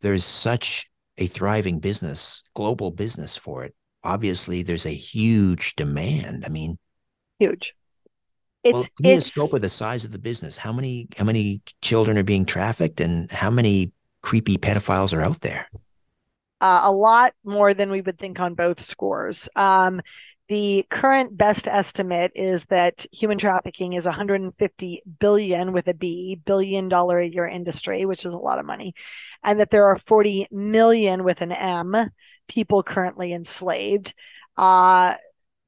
[0.01, 3.75] there's such a thriving business, global business for it.
[4.03, 6.43] Obviously, there's a huge demand.
[6.45, 6.77] I mean,
[7.39, 7.75] huge.
[8.63, 10.57] It's, well, give me a scope of the size of the business.
[10.57, 13.91] How many how many children are being trafficked, and how many
[14.21, 15.67] creepy pedophiles are out there?
[16.59, 19.49] Uh, a lot more than we would think on both scores.
[19.55, 20.01] Um,
[20.47, 26.89] the current best estimate is that human trafficking is 150 billion with a B, billion
[26.89, 28.93] dollar a year industry, which is a lot of money,
[29.43, 31.95] and that there are 40 million with an M
[32.49, 34.13] people currently enslaved.
[34.57, 35.15] Uh,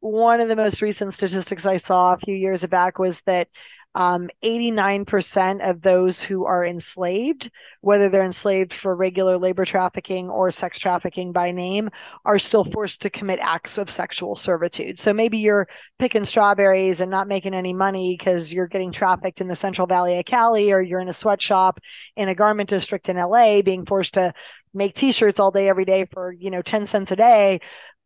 [0.02, 3.48] one of the most recent statistics I saw a few years back was that
[3.96, 7.52] um, 89% of those who are enslaved,
[7.82, 11.90] whether they're enslaved for regular labor trafficking or sex trafficking by name,
[12.26, 14.98] are still forced to commit acts of sexual servitude.
[14.98, 15.68] So maybe you're
[16.00, 20.18] picking strawberries and not making any money because you're getting trafficked in the Central Valley
[20.18, 21.80] of Cali, or you're in a sweatshop
[22.16, 24.34] in a garment district in LA being forced to
[24.74, 27.60] make t-shirts all day every day for you know 10 cents a day.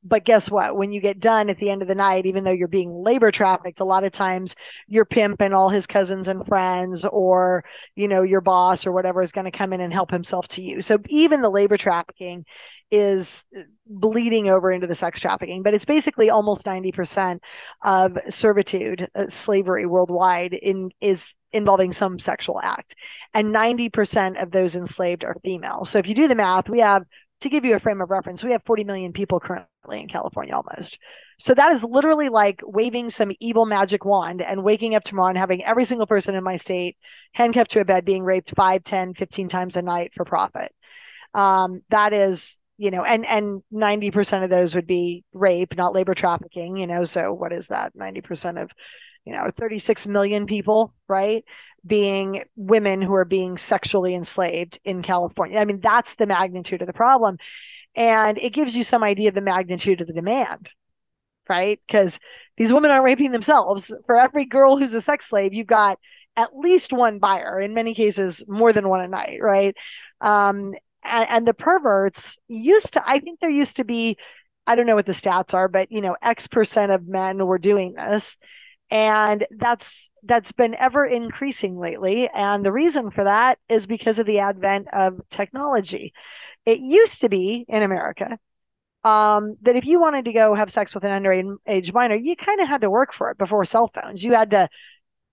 [0.03, 0.77] But guess what?
[0.77, 3.31] When you get done at the end of the night even though you're being labor
[3.31, 4.55] trafficked a lot of times
[4.87, 7.63] your pimp and all his cousins and friends or
[7.95, 10.61] you know your boss or whatever is going to come in and help himself to
[10.61, 10.81] you.
[10.81, 12.45] So even the labor trafficking
[12.89, 13.43] is
[13.85, 17.39] bleeding over into the sex trafficking but it's basically almost 90%
[17.83, 22.95] of servitude uh, slavery worldwide in is involving some sexual act
[23.33, 27.03] and 90% of those enslaved are female so if you do the math we have
[27.41, 30.55] to give you a frame of reference, we have 40 million people currently in California
[30.55, 30.97] almost.
[31.39, 35.37] So that is literally like waving some evil magic wand and waking up tomorrow and
[35.37, 36.97] having every single person in my state
[37.33, 40.73] handcuffed to a bed being raped 5, 10, 15 times a night for profit.
[41.35, 46.15] Um, that is, you know, and and 90% of those would be rape, not labor
[46.15, 47.03] trafficking, you know.
[47.03, 47.95] So what is that?
[47.95, 48.71] 90% of,
[49.27, 51.43] you know, 36 million people, right?
[51.87, 55.57] being women who are being sexually enslaved in California.
[55.57, 57.37] I mean, that's the magnitude of the problem.
[57.95, 60.69] And it gives you some idea of the magnitude of the demand,
[61.49, 61.79] right?
[61.87, 62.19] Because
[62.57, 63.91] these women are raping themselves.
[64.05, 65.97] For every girl who's a sex slave, you've got
[66.35, 69.75] at least one buyer, in many cases, more than one a night, right?
[70.21, 74.17] Um, and, and the perverts used to, I think there used to be,
[74.67, 77.57] I don't know what the stats are, but you know, X percent of men were
[77.57, 78.37] doing this
[78.89, 82.29] and that's that's been ever increasing lately.
[82.33, 86.13] And the reason for that is because of the advent of technology.
[86.65, 88.37] It used to be in america
[89.03, 92.59] um, that if you wanted to go have sex with an underage minor you kind
[92.59, 94.23] of had to work for it before cell phones.
[94.23, 94.67] You had to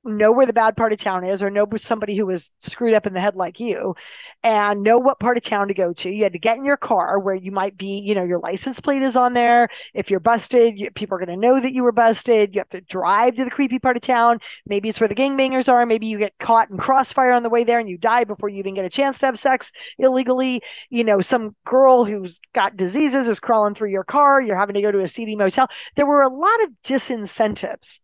[0.05, 3.07] know where the bad part of town is or know somebody who was screwed up
[3.07, 3.95] in the head like you
[4.43, 6.11] and know what part of town to go to.
[6.11, 8.81] You had to get in your car where you might be you know your license
[8.81, 9.69] plate is on there.
[9.95, 12.55] If you're busted you, people are going to know that you were busted.
[12.55, 14.41] You have to drive to the creepy part of town.
[14.67, 15.85] Maybe it's where the gangbangers are.
[15.87, 18.59] Maybe you get caught in crossfire on the way there and you die before you
[18.59, 20.63] even get a chance to have sex illegally.
[20.91, 24.41] You know some girl who's got diseases is crawling through your car.
[24.41, 25.69] You're having to go to a seedy motel.
[25.97, 28.01] There were a lot of disincentives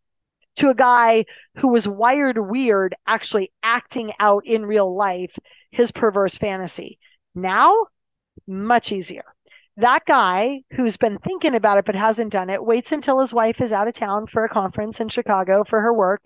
[0.57, 1.25] to a guy
[1.57, 5.33] who was wired weird actually acting out in real life
[5.71, 6.99] his perverse fantasy.
[7.35, 7.87] Now,
[8.47, 9.25] much easier.
[9.77, 13.61] That guy who's been thinking about it but hasn't done it waits until his wife
[13.61, 16.23] is out of town for a conference in Chicago for her work,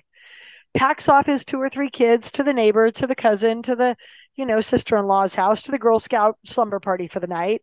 [0.75, 3.97] packs off his two or three kids to the neighbor, to the cousin, to the,
[4.35, 7.63] you know, sister-in-law's house, to the Girl Scout slumber party for the night,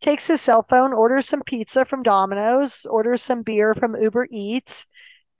[0.00, 4.86] takes his cell phone, orders some pizza from Domino's, orders some beer from Uber Eats,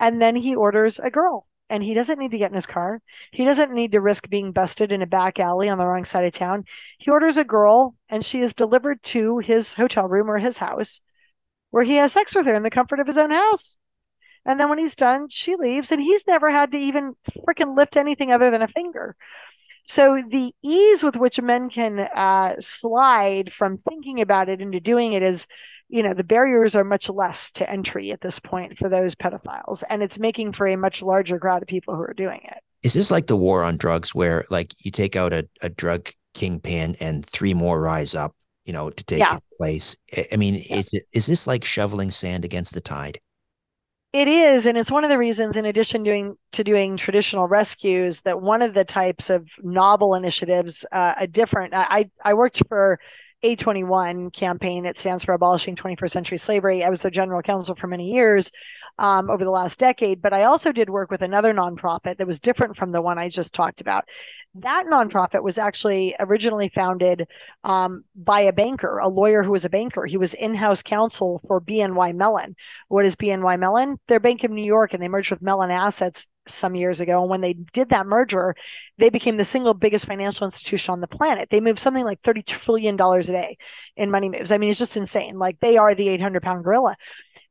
[0.04, 1.46] and then he orders a girl.
[1.70, 3.00] And he doesn't need to get in his car.
[3.32, 6.26] He doesn't need to risk being busted in a back alley on the wrong side
[6.26, 6.64] of town.
[6.98, 11.00] He orders a girl, and she is delivered to his hotel room or his house,
[11.70, 13.76] where he has sex with her in the comfort of his own house.
[14.44, 17.96] And then when he's done, she leaves, and he's never had to even freaking lift
[17.96, 19.16] anything other than a finger.
[19.86, 25.14] So the ease with which men can uh, slide from thinking about it into doing
[25.14, 25.46] it is,
[25.88, 29.82] you know, the barriers are much less to entry at this point for those pedophiles,
[29.88, 32.58] and it's making for a much larger crowd of people who are doing it.
[32.82, 36.10] Is this like the war on drugs, where like you take out a, a drug
[36.34, 39.34] kingpin and three more rise up, you know, to take Yeah.
[39.34, 39.96] his place?
[40.32, 40.76] I- mean, Yeah.
[40.78, 43.18] is it, is this like shoveling sand against the tide?
[44.12, 48.20] It is, and it's one of the reasons, in addition doing to doing traditional rescues,
[48.20, 51.74] that one of the types of novel initiatives, uh, a different.
[51.74, 53.00] I I worked for
[53.44, 54.86] A21 campaign.
[54.86, 56.82] It stands for Abolishing 21st Century Slavery.
[56.82, 58.50] I was the general counsel for many years
[58.98, 62.40] um, over the last decade, but I also did work with another nonprofit that was
[62.40, 64.04] different from the one I just talked about.
[64.56, 67.26] That nonprofit was actually originally founded
[67.64, 70.06] um, by a banker, a lawyer who was a banker.
[70.06, 72.54] He was in-house counsel for BNY Mellon.
[72.86, 73.98] What is BNY Mellon?
[74.06, 77.22] They're Bank of New York, and they merged with Mellon Assets some years ago.
[77.22, 78.54] And when they did that merger,
[78.98, 81.48] they became the single biggest financial institution on the planet.
[81.50, 83.58] They move something like $30 trillion a day
[83.96, 84.52] in money moves.
[84.52, 85.36] I mean, it's just insane.
[85.36, 86.96] Like they are the 800 pound gorilla.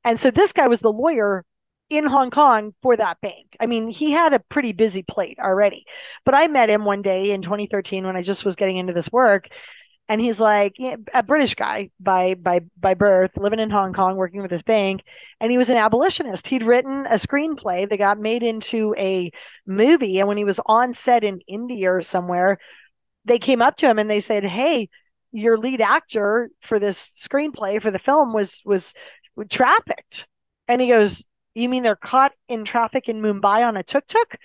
[0.03, 1.45] And so this guy was the lawyer
[1.89, 3.55] in Hong Kong for that bank.
[3.59, 5.85] I mean, he had a pretty busy plate already.
[6.25, 9.11] But I met him one day in 2013 when I just was getting into this
[9.11, 9.47] work.
[10.09, 10.75] And he's like
[11.13, 15.01] a British guy by by by birth, living in Hong Kong, working with his bank,
[15.39, 16.45] and he was an abolitionist.
[16.45, 19.31] He'd written a screenplay that got made into a
[19.65, 22.57] movie, and when he was on set in India or somewhere,
[23.23, 24.89] they came up to him and they said, "Hey,
[25.31, 28.93] your lead actor for this screenplay for the film was was
[29.49, 30.27] trafficked,"
[30.67, 31.23] and he goes,
[31.55, 34.35] "You mean they're caught in traffic in Mumbai on a tuk tuk?"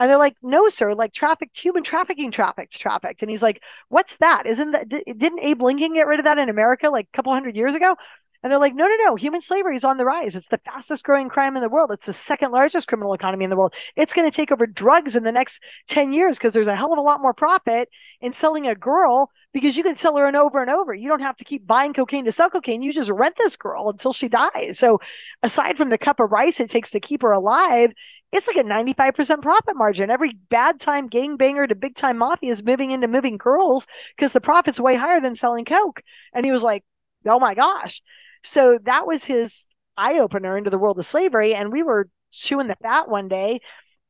[0.00, 3.22] And they're like, no, sir, like trafficked, human trafficking, trafficked, trafficked.
[3.22, 4.44] And he's like, what's that?
[4.46, 7.32] Isn't that, di- didn't Abe Lincoln get rid of that in America like a couple
[7.32, 7.96] hundred years ago?
[8.44, 10.36] And they're like, no, no, no, human slavery is on the rise.
[10.36, 11.90] It's the fastest growing crime in the world.
[11.90, 13.72] It's the second largest criminal economy in the world.
[13.96, 16.92] It's going to take over drugs in the next 10 years because there's a hell
[16.92, 17.88] of a lot more profit
[18.20, 20.92] in selling a girl because you can sell her an over and over.
[20.92, 22.82] You don't have to keep buying cocaine to sell cocaine.
[22.82, 24.78] You just rent this girl until she dies.
[24.78, 25.00] So
[25.42, 27.92] aside from the cup of rice it takes to keep her alive,
[28.30, 30.10] it's like a 95% profit margin.
[30.10, 34.40] Every bad time gangbanger to big time mafia is moving into moving girls because the
[34.42, 36.02] profit's way higher than selling coke.
[36.34, 36.84] And he was like,
[37.24, 38.02] oh my gosh.
[38.44, 39.66] So that was his
[39.96, 41.54] eye opener into the world of slavery.
[41.54, 43.60] And we were chewing the fat one day.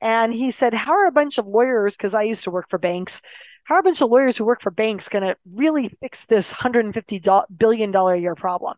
[0.01, 2.79] And he said, How are a bunch of lawyers, because I used to work for
[2.79, 3.23] banks,
[3.65, 6.53] how are a bunch of lawyers who work for banks going to really fix this
[6.53, 8.77] $150 billion a year problem?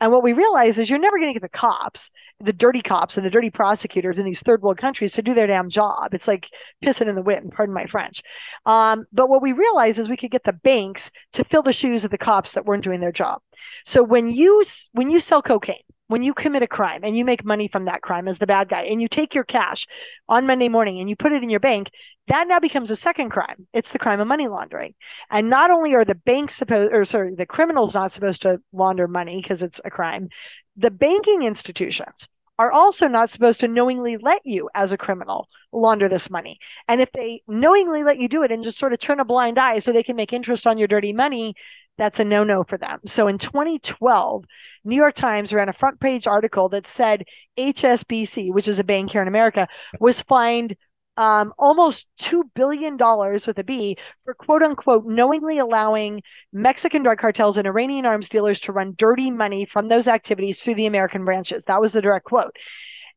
[0.00, 2.10] And what we realize is you're never going to get the cops,
[2.40, 5.46] the dirty cops and the dirty prosecutors in these third world countries to do their
[5.46, 6.14] damn job.
[6.14, 6.50] It's like
[6.84, 8.22] pissing in the wind, pardon my French.
[8.66, 12.04] Um, but what we realize is we could get the banks to fill the shoes
[12.04, 13.40] of the cops that weren't doing their job.
[13.86, 14.62] So when you
[14.92, 15.76] when you sell cocaine,
[16.14, 18.68] when you commit a crime and you make money from that crime as the bad
[18.68, 19.84] guy, and you take your cash
[20.28, 21.88] on Monday morning and you put it in your bank,
[22.28, 23.66] that now becomes a second crime.
[23.72, 24.94] It's the crime of money laundering.
[25.28, 29.08] And not only are the banks supposed, or sorry, the criminals not supposed to launder
[29.08, 30.28] money because it's a crime,
[30.76, 32.28] the banking institutions
[32.60, 36.60] are also not supposed to knowingly let you, as a criminal, launder this money.
[36.86, 39.58] And if they knowingly let you do it and just sort of turn a blind
[39.58, 41.56] eye so they can make interest on your dirty money,
[41.98, 43.00] that's a no no for them.
[43.06, 44.44] So in 2012,
[44.84, 47.24] New York Times ran a front page article that said
[47.58, 49.66] HSBC, which is a bank here in America,
[49.98, 50.76] was fined
[51.16, 56.22] um, almost $2 billion with a B for quote unquote knowingly allowing
[56.52, 60.74] Mexican drug cartels and Iranian arms dealers to run dirty money from those activities through
[60.74, 61.64] the American branches.
[61.64, 62.56] That was the direct quote.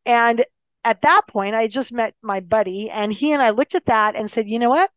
[0.05, 0.45] And
[0.83, 4.15] at that point, I just met my buddy, and he and I looked at that
[4.15, 4.89] and said, you know what?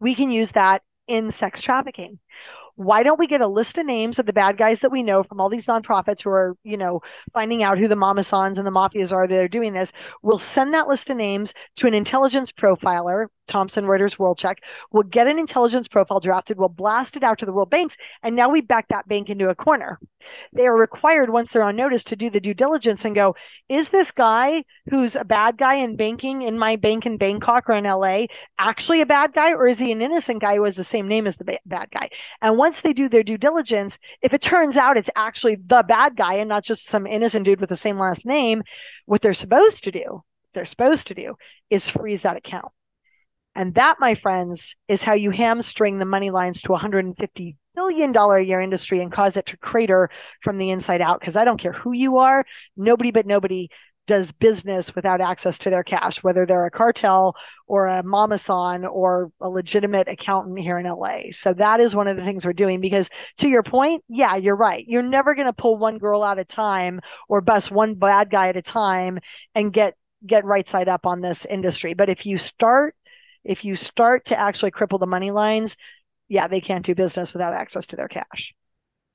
[0.00, 2.18] We can use that in sex trafficking
[2.76, 5.22] why don't we get a list of names of the bad guys that we know
[5.22, 7.00] from all these nonprofits who are, you know,
[7.32, 9.92] finding out who the mama sans and the mafias are that are doing this?
[10.22, 14.62] We'll send that list of names to an intelligence profiler, Thomson Reuters World Check.
[14.92, 16.58] We'll get an intelligence profile drafted.
[16.58, 17.96] We'll blast it out to the world banks.
[18.22, 19.98] And now we back that bank into a corner.
[20.52, 23.36] They are required once they're on notice to do the due diligence and go,
[23.68, 27.74] is this guy who's a bad guy in banking in my bank in Bangkok or
[27.74, 28.26] in LA
[28.58, 29.52] actually a bad guy?
[29.52, 31.90] Or is he an innocent guy who has the same name as the ba- bad
[31.92, 32.10] guy?
[32.42, 36.34] And they do their due diligence, if it turns out it's actually the bad guy
[36.34, 38.62] and not just some innocent dude with the same last name,
[39.06, 40.22] what they're supposed to do,
[40.54, 41.36] they're supposed to do
[41.70, 42.72] is freeze that account.
[43.54, 48.38] And that, my friends, is how you hamstring the money lines to 150 billion dollar
[48.38, 50.10] a year industry and cause it to crater
[50.42, 52.44] from the inside out because I don't care who you are,
[52.76, 53.68] nobody but nobody
[54.06, 57.34] does business without access to their cash, whether they're a cartel
[57.66, 61.30] or a mamasan or a legitimate accountant here in LA.
[61.32, 64.56] So that is one of the things we're doing because to your point, yeah, you're
[64.56, 64.84] right.
[64.86, 68.48] You're never going to pull one girl at a time or bust one bad guy
[68.48, 69.18] at a time
[69.54, 69.94] and get
[70.26, 71.94] get right side up on this industry.
[71.94, 72.94] But if you start
[73.44, 75.76] if you start to actually cripple the money lines,
[76.28, 78.54] yeah, they can't do business without access to their cash.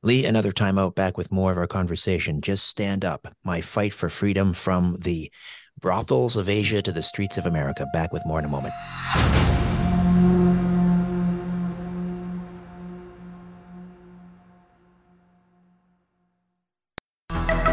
[0.04, 2.42] Leigh, another time out back with more of our conversation.
[2.42, 3.28] Just stand up.
[3.46, 5.32] My fight for freedom from the
[5.80, 7.86] brothels of Asia to the streets of America.
[7.94, 8.74] Back with more in a moment.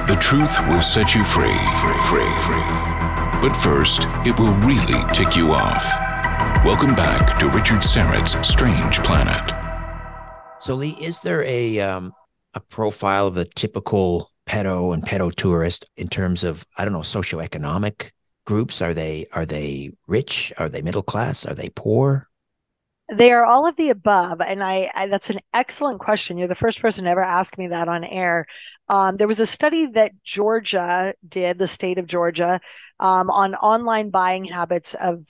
[0.06, 1.56] The truth will set you free,
[2.08, 2.28] free.
[3.40, 5.82] But first, it will really tick you off.
[6.62, 9.54] Welcome back to Richard Syrett's Strange Planet.
[10.60, 12.12] So, Leigh, is there a um,
[12.58, 17.00] a profile of a typical pedo and pedo tourist in terms of I don't know
[17.00, 18.10] socioeconomic
[18.44, 18.82] groups?
[18.82, 20.52] Are they are they rich?
[20.58, 21.46] Are they middle class?
[21.46, 22.28] Are they poor?
[23.16, 26.36] They are all of the above, and I, I that's an excellent question.
[26.36, 28.44] You're the first person to ever ask me that on air.
[28.88, 32.60] Um, there was a study that Georgia did, the state of Georgia,
[32.98, 35.24] um, on online buying habits of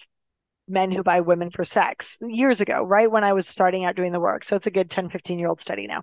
[0.67, 4.13] men who buy women for sex years ago, right when I was starting out doing
[4.13, 4.45] the work.
[4.45, 6.03] So it's a good 10, 15 year old study now.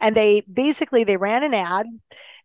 [0.00, 1.86] And they basically they ran an ad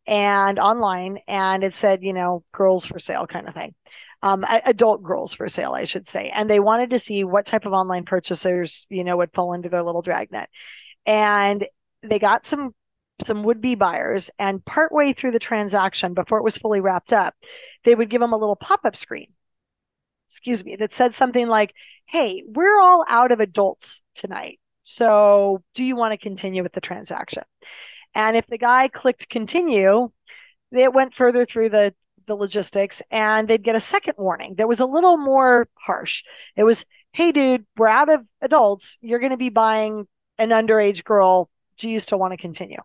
[0.08, 3.76] and online and it said, you know, girls for sale kind of thing.
[4.22, 6.30] Um, adult girls for sale, I should say.
[6.30, 9.70] And they wanted to see what type of online purchasers, you know, would fall into
[9.70, 10.50] their little dragnet.
[11.06, 11.66] And
[12.04, 12.74] they got some
[13.26, 17.36] some would-be buyers and partway through the transaction before it was fully wrapped up
[17.84, 19.28] they would give them a little pop-up screen
[20.30, 21.74] excuse me, that said something like,
[22.06, 24.60] Hey, we're all out of adults tonight.
[24.92, 27.44] So do you want to continue with the transaction?
[28.16, 30.10] And if the guy clicked continue,
[30.72, 31.94] it went further through the,
[32.28, 36.24] the logistics and they'd get a second warning that was a little more harsh.
[36.56, 38.98] It was, Hey, dude, we're out of adults.
[39.02, 41.50] You're going to be buying an underage girl.
[41.78, 42.80] Do you still want to continue?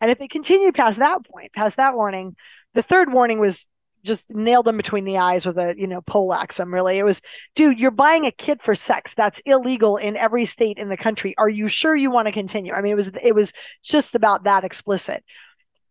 [0.00, 2.36] And if they continued past that point, past that warning,
[2.74, 3.66] the third warning was
[4.08, 7.20] just nailed him between the eyes with a you know poleaxe him really it was
[7.54, 11.34] dude you're buying a kid for sex that's illegal in every state in the country
[11.38, 13.52] are you sure you want to continue i mean it was it was
[13.84, 15.22] just about that explicit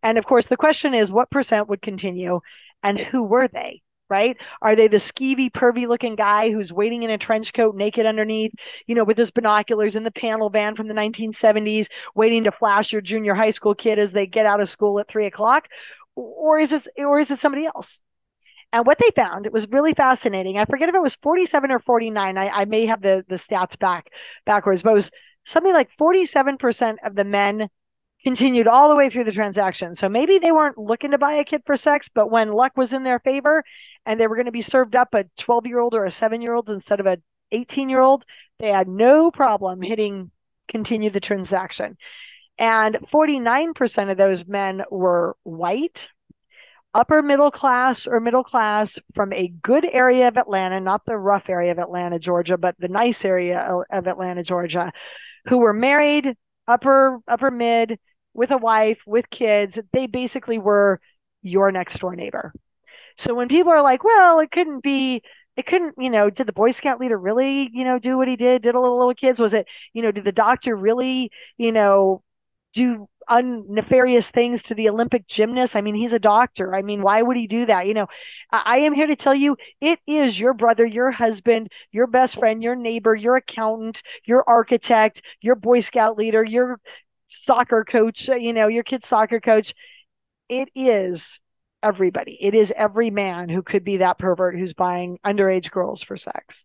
[0.02, 2.40] and of course the question is what percent would continue
[2.82, 4.38] and who were they right?
[4.62, 8.52] Are they the skeevy, pervy looking guy who's waiting in a trench coat, naked underneath,
[8.86, 12.90] you know, with his binoculars in the panel van from the 1970s, waiting to flash
[12.90, 15.68] your junior high school kid as they get out of school at three o'clock?
[16.18, 18.00] or is it or is it somebody else?
[18.72, 20.58] And what they found, it was really fascinating.
[20.58, 22.36] I forget if it was 47 or 49.
[22.36, 24.10] I, I may have the, the stats back
[24.44, 25.10] backwards, but it was
[25.46, 27.68] something like 47% of the men
[28.22, 29.94] continued all the way through the transaction.
[29.94, 32.92] So maybe they weren't looking to buy a kid for sex, but when luck was
[32.92, 33.64] in their favor
[34.04, 36.42] and they were going to be served up a 12 year old or a seven
[36.42, 37.18] year old instead of a
[37.52, 38.24] 18 year old,
[38.58, 40.30] they had no problem hitting
[40.66, 41.96] continue the transaction.
[42.58, 46.08] And 49% of those men were white,
[46.94, 51.48] upper middle class or middle class from a good area of Atlanta, not the rough
[51.48, 53.60] area of Atlanta, Georgia, but the nice area
[53.90, 54.92] of Atlanta, Georgia,
[55.48, 56.34] who were married,
[56.66, 57.98] upper upper mid,
[58.34, 59.78] with a wife, with kids.
[59.92, 61.00] They basically were
[61.42, 62.52] your next door neighbor.
[63.16, 65.22] So when people are like, well, it couldn't be
[65.56, 68.36] it couldn't, you know, did the Boy Scout leader really, you know, do what he
[68.36, 68.62] did?
[68.62, 69.40] Did a little little kids?
[69.40, 72.22] Was it, you know, did the doctor really, you know,
[72.74, 75.76] do un- nefarious things to the Olympic gymnast.
[75.76, 76.74] I mean, he's a doctor.
[76.74, 77.86] I mean, why would he do that?
[77.86, 78.06] You know,
[78.50, 82.38] I, I am here to tell you it is your brother, your husband, your best
[82.38, 86.80] friend, your neighbor, your accountant, your architect, your Boy Scout leader, your
[87.28, 89.74] soccer coach, uh, you know, your kid's soccer coach.
[90.48, 91.40] It is
[91.82, 92.38] everybody.
[92.40, 96.64] It is every man who could be that pervert who's buying underage girls for sex.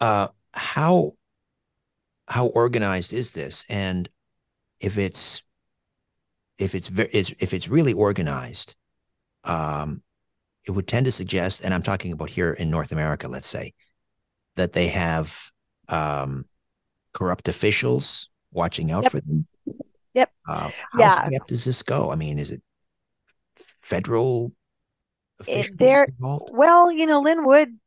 [0.00, 1.12] Uh, how
[2.28, 3.64] how organized is this?
[3.68, 4.08] And
[4.80, 5.42] if it's
[6.58, 8.74] if it's if it's really organized,
[9.44, 10.02] um,
[10.66, 13.72] it would tend to suggest, and I'm talking about here in North America, let's say,
[14.56, 15.50] that they have
[15.88, 16.44] um,
[17.12, 19.12] corrupt officials watching out yep.
[19.12, 19.46] for them.
[20.14, 20.32] Yep.
[20.46, 21.28] Uh, how yeah.
[21.40, 22.10] up does this go?
[22.10, 22.62] I mean, is it
[23.56, 24.52] federal
[25.40, 26.50] officials there, involved?
[26.52, 27.78] Well, you know, Lin Wood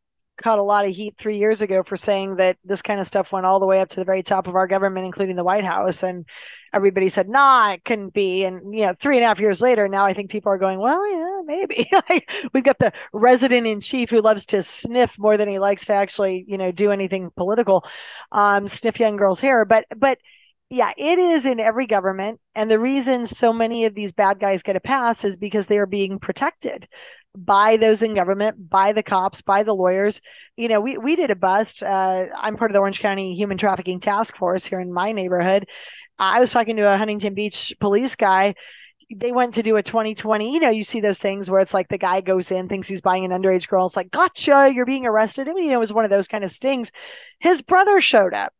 [0.42, 3.32] caught a lot of heat three years ago for saying that this kind of stuff
[3.32, 5.66] went all the way up to the very top of our government, including the White
[5.66, 6.04] House.
[6.04, 6.26] And
[6.74, 8.44] everybody said, nah, it couldn't be.
[8.44, 10.80] And, you know, three and a half years later, now I think people are going,
[10.80, 11.90] well, yeah, maybe.
[12.54, 15.94] We've got the resident in chief who loves to sniff more than he likes to
[15.94, 17.84] actually, you know, do anything political,
[18.32, 19.66] um, sniff young girls' hair.
[19.66, 20.18] But, but,
[20.70, 22.40] yeah, it is in every government.
[22.56, 25.78] And the reason so many of these bad guys get a pass is because they
[25.78, 26.88] are being protected
[27.36, 30.22] by those in government, by the cops, by the lawyers.
[30.58, 31.82] You know, we, we did a bust.
[31.84, 35.68] Uh, I'm part of the Orange County Human Trafficking Task Force here in my neighborhood.
[36.20, 38.56] I was talking to a Huntington Beach police guy.
[39.14, 40.54] They went to do a 2020.
[40.54, 43.02] You know, you see those things where it's like the guy goes in, thinks he's
[43.02, 43.86] buying an underage girl.
[43.86, 45.50] It's like, gotcha, you're being arrested.
[45.50, 46.92] I mean, you know, it was one of those kind of stings.
[47.40, 48.54] His brother showed up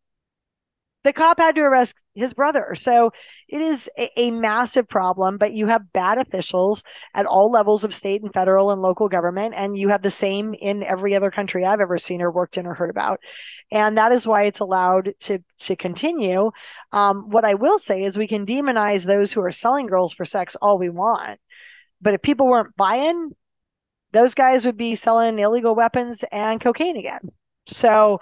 [1.04, 2.76] the cop had to arrest his brother.
[2.76, 3.12] So
[3.52, 6.84] it is a, a, massive problem, but you have bad officials
[7.14, 9.54] at all levels of state and federal and local government.
[9.58, 12.66] And you have the same in every other country I've ever seen or worked in
[12.66, 13.20] or heard about.
[13.70, 16.52] And that is why it's allowed to, to continue.
[16.94, 20.24] Um, what I will say is we can demonize those who are selling girls for
[20.24, 21.40] sex all we want.
[22.02, 23.32] But if people weren't buying,
[24.14, 27.32] those guys would be selling illegal weapons and cocaine again.
[27.68, 28.20] So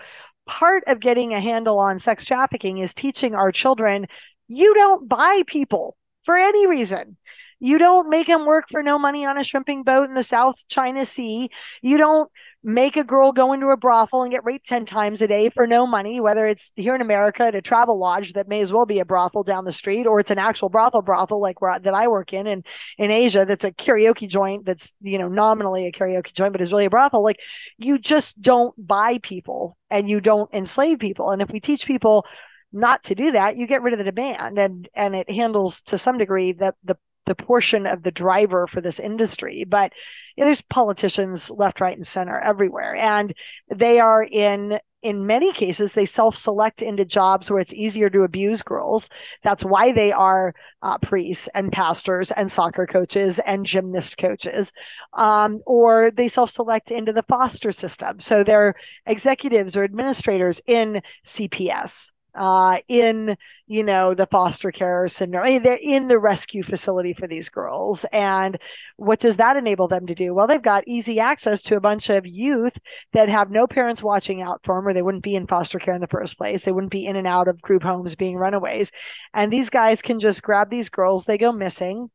[0.50, 4.08] part of getting a handle on sex trafficking is teaching our children
[4.50, 5.96] you don't buy people
[6.26, 7.16] for any reason.
[7.62, 10.56] You don't make them work for no money on a shrimping boat in the South
[10.70, 11.50] China Sea.
[11.82, 12.32] You don't
[12.64, 15.68] make a girl go into a brothel and get raped 10 times a day for
[15.68, 18.86] no money, whether it's here in America at a travel lodge that may as well
[18.86, 21.94] be a brothel down the street, or it's an actual brothel brothel like where, that
[21.94, 22.66] I work in, and
[22.98, 26.72] in Asia, that's a karaoke joint that's, you know, nominally a karaoke joint, but is
[26.72, 27.24] really a brothel.
[27.24, 27.40] Like
[27.78, 31.32] you just don't buy people and you don't enslave people.
[31.32, 32.26] And if we teach people
[32.72, 34.58] not to do that, you get rid of the demand.
[34.60, 36.98] And and it handles to some degree that the
[37.30, 39.64] the portion of the driver for this industry.
[39.64, 39.94] But
[40.36, 43.34] you know, there's politicians left, right, and center everywhere, and
[43.74, 48.62] they are in in many cases they self-select into jobs where it's easier to abuse
[48.62, 49.10] girls.
[49.44, 54.74] That's why they are uh, priests and pastors and soccer coaches and gymnast coaches.
[55.14, 58.20] Um, or they self-select into the foster system.
[58.20, 63.36] So they're executives or administrators in cps uh, in
[63.68, 65.62] you know the foster care syndrome.
[65.62, 68.58] they're in the rescue facility for these girls, and
[68.96, 70.34] what does that enable them to do?
[70.34, 72.78] Well, they've got easy access to a bunch of youth
[73.14, 75.94] that have no parents watching out for them, or they wouldn't be in foster care
[75.94, 76.64] in the first place.
[76.64, 78.92] They wouldn't be in and out of group homes being runaways,
[79.34, 81.26] and these guys can just grab these girls.
[81.26, 82.10] They go missing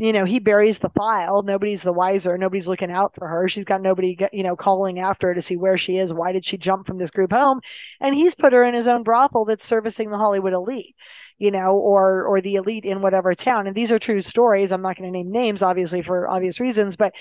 [0.00, 1.42] you know, he buries the file.
[1.42, 2.38] Nobody's the wiser.
[2.38, 3.48] Nobody's looking out for her.
[3.48, 6.10] She's got nobody, you know, calling after her to see where she is.
[6.10, 7.60] Why did she jump from this group home?
[8.00, 10.96] And he's put her in his own brothel that's servicing the Hollywood elite,
[11.36, 13.66] you know, or or the elite in whatever town.
[13.66, 14.72] And these are true stories.
[14.72, 17.12] I'm not going to name names, obviously, for obvious reasons, but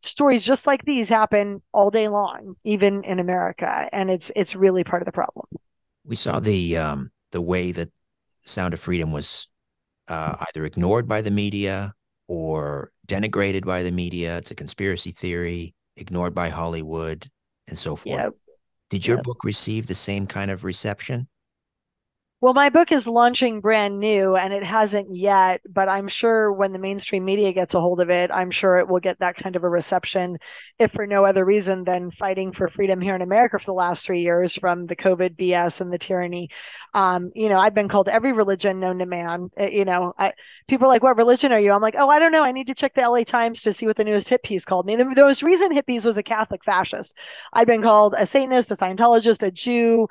[0.00, 4.84] stories just like these happen all day long, even in America, and it's it's really
[4.84, 5.46] part of the problem.
[6.04, 7.90] We saw the um, the way that
[8.44, 9.48] Sound of Freedom was
[10.06, 11.92] uh, either ignored by the media
[12.30, 14.38] or denigrated by the media.
[14.38, 17.26] It's a conspiracy theory, ignored by Hollywood,
[17.66, 18.16] and so forth.
[18.16, 18.34] Yep.
[18.88, 19.24] Did your yep.
[19.24, 21.26] book receive the same kind of reception?
[22.42, 26.72] Well, my book is launching brand new and it hasn't yet, but I'm sure when
[26.72, 29.56] the mainstream media gets a hold of it, I'm sure it will get that kind
[29.56, 30.38] of a reception,
[30.78, 34.06] if for no other reason than fighting for freedom here in America for the last
[34.06, 36.48] three years from the COVID BS and the tyranny.
[36.94, 39.50] Um, you know, I've been called every religion known to man.
[39.60, 40.32] Uh, you know, I,
[40.66, 41.72] people are like, what religion are you?
[41.72, 42.42] I'm like, oh, I don't know.
[42.42, 44.86] I need to check the LA Times to see what the newest hit piece called
[44.86, 44.96] me.
[44.96, 47.12] The, the most recent hit piece was a Catholic fascist.
[47.52, 50.08] I've been called a Satanist, a Scientologist, a Jew,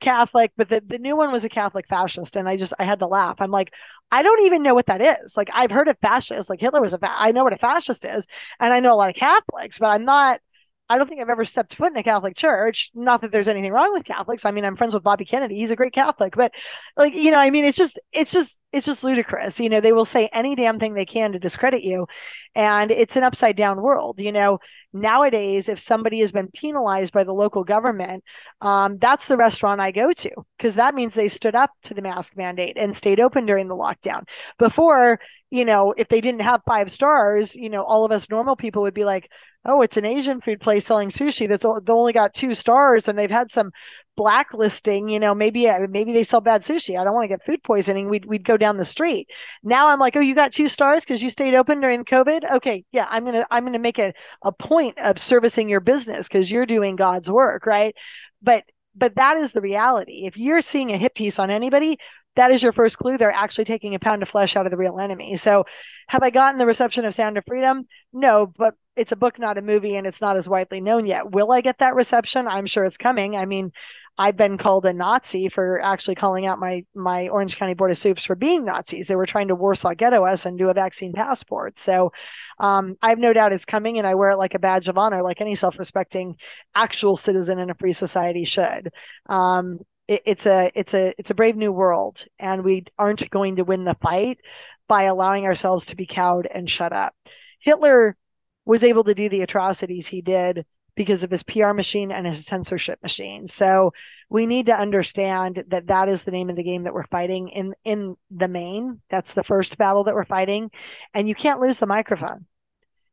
[0.00, 2.36] Catholic, but the, the new one was a Catholic fascist.
[2.36, 3.36] And I just, I had to laugh.
[3.40, 3.72] I'm like,
[4.10, 5.36] I don't even know what that is.
[5.36, 8.04] Like, I've heard of fascists, like Hitler was a, fa- I know what a fascist
[8.04, 8.26] is.
[8.58, 10.40] And I know a lot of Catholics, but I'm not,
[10.88, 12.90] I don't think I've ever stepped foot in a Catholic church.
[12.94, 14.44] Not that there's anything wrong with Catholics.
[14.44, 15.56] I mean, I'm friends with Bobby Kennedy.
[15.56, 16.52] He's a great Catholic, but
[16.96, 19.60] like, you know, I mean, it's just, it's just, it's just ludicrous.
[19.60, 22.06] You know, they will say any damn thing they can to discredit you.
[22.54, 24.18] And it's an upside down world.
[24.18, 24.58] You know,
[24.92, 28.24] nowadays, if somebody has been penalized by the local government,
[28.60, 32.02] um, that's the restaurant I go to because that means they stood up to the
[32.02, 34.24] mask mandate and stayed open during the lockdown.
[34.58, 35.20] Before,
[35.50, 38.82] you know, if they didn't have five stars, you know, all of us normal people
[38.82, 39.30] would be like,
[39.64, 43.30] oh, it's an Asian food place selling sushi that's only got two stars and they've
[43.30, 43.70] had some
[44.16, 45.08] blacklisting.
[45.08, 46.98] You know, maybe uh, maybe they sell bad sushi.
[46.98, 48.08] I don't want to get food poisoning.
[48.08, 49.28] We'd we'd go down the street.
[49.62, 52.50] Now I'm like, oh, you got two stars because you stayed open during COVID.
[52.56, 56.50] Okay, yeah, I'm gonna I'm gonna make a a point of servicing your business because
[56.50, 57.94] you're doing God's work, right?
[58.42, 60.26] But but that is the reality.
[60.26, 61.98] If you're seeing a hit piece on anybody,
[62.38, 63.18] that is your first clue.
[63.18, 65.36] They're actually taking a pound of flesh out of the real enemy.
[65.36, 65.64] So,
[66.06, 67.86] have I gotten the reception of Sound of Freedom?
[68.12, 71.32] No, but it's a book, not a movie, and it's not as widely known yet.
[71.32, 72.46] Will I get that reception?
[72.46, 73.36] I'm sure it's coming.
[73.36, 73.72] I mean,
[74.16, 77.98] I've been called a Nazi for actually calling out my my Orange County Board of
[77.98, 79.08] Supes for being Nazis.
[79.08, 81.76] They were trying to Warsaw ghetto us and do a vaccine passport.
[81.76, 82.12] So
[82.60, 84.96] um, I have no doubt it's coming, and I wear it like a badge of
[84.96, 86.36] honor, like any self-respecting
[86.74, 88.90] actual citizen in a free society should.
[89.28, 93.56] Um, it, it's a it's a it's a brave new world, and we aren't going
[93.56, 94.40] to win the fight
[94.88, 97.14] by allowing ourselves to be cowed and shut up.
[97.60, 98.16] Hitler
[98.64, 102.44] was able to do the atrocities he did because of his PR machine and his
[102.44, 103.46] censorship machine.
[103.46, 103.92] So
[104.28, 107.48] we need to understand that that is the name of the game that we're fighting
[107.50, 109.00] in in the main.
[109.10, 110.70] That's the first battle that we're fighting,
[111.14, 112.46] and you can't lose the microphone.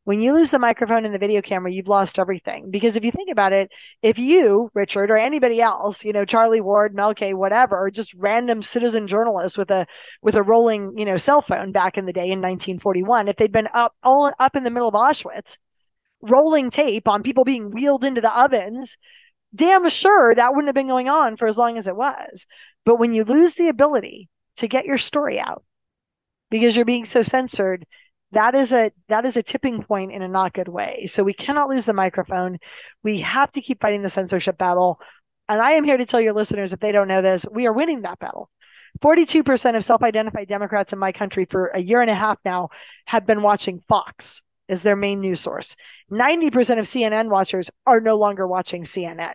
[0.05, 2.69] When you lose the microphone and the video camera, you've lost everything.
[2.69, 3.71] Because if you think about it,
[4.03, 8.61] if you, Richard, or anybody else, you know, Charlie Ward, Mel K, whatever, just random
[8.61, 9.87] citizen journalist with a
[10.21, 13.51] with a rolling, you know, cell phone back in the day in 1941, if they'd
[13.51, 15.57] been up all up in the middle of Auschwitz,
[16.21, 18.97] rolling tape on people being wheeled into the ovens,
[19.55, 22.45] damn sure that wouldn't have been going on for as long as it was.
[22.85, 25.63] But when you lose the ability to get your story out
[26.51, 27.87] because you're being so censored,
[28.35, 31.07] that is a that is a tipping point in a not good way.
[31.07, 32.59] So we cannot lose the microphone.
[33.01, 34.99] We have to keep fighting the censorship battle.
[35.47, 37.73] And I am here to tell your listeners, if they don't know this, we are
[37.73, 38.49] winning that battle.
[39.01, 42.69] 42% of self identified Democrats in my country for a year and a half now
[43.05, 45.75] have been watching Fox as their main news source.
[46.11, 49.33] 90% of CNN watchers are no longer watching CNN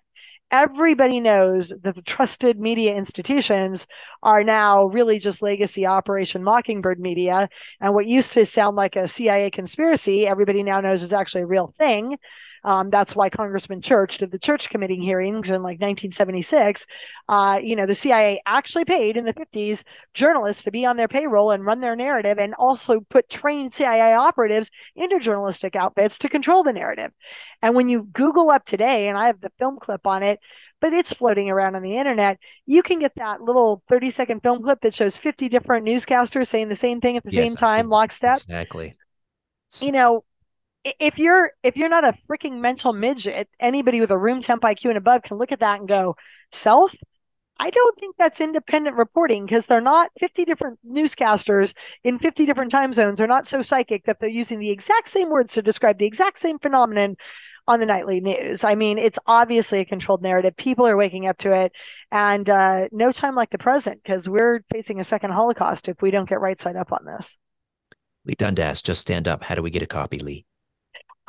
[0.51, 3.87] everybody knows that the trusted media institutions
[4.23, 7.49] are now really just legacy Operation Mockingbird media.
[7.81, 11.47] And what used to sound like a CIA conspiracy, everybody now knows is actually a
[11.47, 12.17] real thing.
[12.65, 16.87] Um, that's why Congressman Church did the Church Committee hearings in like 1976.
[17.29, 19.83] Uh, you know, the CIA actually paid in the 50s
[20.15, 24.15] journalists to be on their payroll and run their narrative, and also put trained CIA
[24.15, 27.13] operatives into journalistic outfits to control the narrative.
[27.63, 30.41] And when you Google up today, and I have the film clip on it,
[30.81, 32.39] but it's floating around on the internet.
[32.67, 36.69] You can get that little 30 second film clip that shows 50 different newscasters saying
[36.69, 38.37] the same thing at the yes, same time, lockstep.
[38.37, 38.97] Exactly.
[39.81, 40.25] You know,
[40.85, 44.87] if you're if you're not a freaking mental midget, anybody with a room temp IQ
[44.87, 46.17] and above can look at that and go,
[46.53, 46.95] self.
[47.63, 52.71] I don't think that's independent reporting because they're not 50 different newscasters in 50 different
[52.71, 53.19] time zones.
[53.19, 56.39] They're not so psychic that they're using the exact same words to describe the exact
[56.39, 57.17] same phenomenon
[57.69, 58.65] on the nightly news.
[58.65, 60.57] I mean, it's obviously a controlled narrative.
[60.57, 61.73] People are waking up to it,
[62.11, 66.11] and uh, no time like the present because we're facing a second Holocaust if we
[66.11, 67.37] don't get right side up on this.
[68.25, 69.45] Leigh Dundas, just stand up.
[69.45, 70.47] How do we get a copy, Leigh?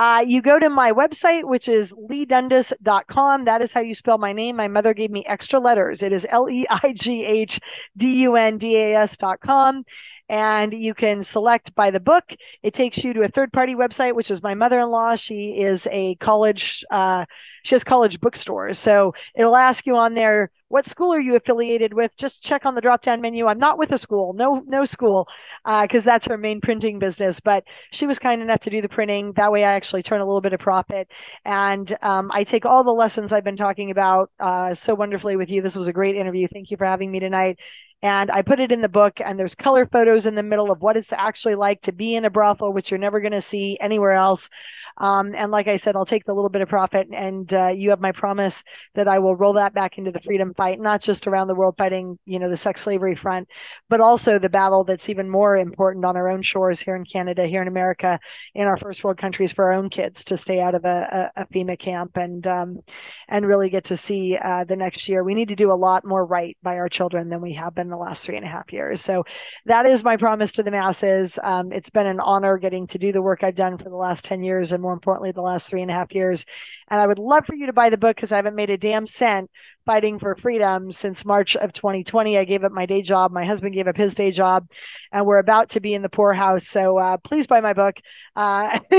[0.01, 3.45] Uh, you go to my website, which is leighdundas.com.
[3.45, 4.55] That is how you spell my name.
[4.55, 6.01] My mother gave me extra letters.
[6.01, 7.59] It is L E I G H
[7.95, 9.83] D U N D A S.com
[10.27, 12.23] and you can select by the book.
[12.63, 15.15] It takes you to a third party website, which is my mother in law.
[15.15, 17.25] She is a college, uh,
[17.63, 18.79] she has college bookstores.
[18.79, 22.15] So it'll ask you on there, what school are you affiliated with?
[22.15, 23.45] Just check on the drop down menu.
[23.47, 25.27] I'm not with a school, no, no school,
[25.65, 27.41] because uh, that's her main printing business.
[27.41, 29.33] But she was kind enough to do the printing.
[29.33, 31.09] That way I actually turn a little bit of profit.
[31.43, 35.51] And um, I take all the lessons I've been talking about uh, so wonderfully with
[35.51, 35.61] you.
[35.61, 36.47] This was a great interview.
[36.51, 37.59] Thank you for having me tonight
[38.03, 39.19] and I put it in the book.
[39.23, 42.25] And there's color photos in the middle of what it's actually like to be in
[42.25, 44.49] a brothel, which you're never going to see anywhere else.
[44.97, 47.07] Um, and like I said, I'll take the little bit of profit.
[47.11, 48.63] And uh, you have my promise
[48.95, 51.75] that I will roll that back into the freedom fight, not just around the world
[51.77, 53.47] fighting, you know, the sex slavery front,
[53.89, 57.45] but also the battle that's even more important on our own shores here in Canada,
[57.45, 58.19] here in America,
[58.55, 61.41] in our first world countries for our own kids to stay out of a, a,
[61.41, 62.79] a FEMA camp and um,
[63.27, 65.23] and really get to see uh, the next year.
[65.23, 67.89] We need to do a lot more right by our children than we have been
[67.89, 69.01] the last three and a half years.
[69.01, 69.23] So
[69.65, 71.39] that is my promise to the masses.
[71.43, 74.25] Um, it's been an honor getting to do the work I've done for the last
[74.25, 76.45] 10 years and more importantly, the last three and a half years.
[76.89, 78.77] And I would love for you to buy the book because I haven't made a
[78.77, 79.49] damn cent
[79.85, 82.37] fighting for freedom since March of 2020.
[82.37, 83.31] I gave up my day job.
[83.31, 84.67] My husband gave up his day job,
[85.11, 86.67] and we're about to be in the poorhouse.
[86.67, 87.95] So uh, please buy my book.
[88.35, 88.79] Uh,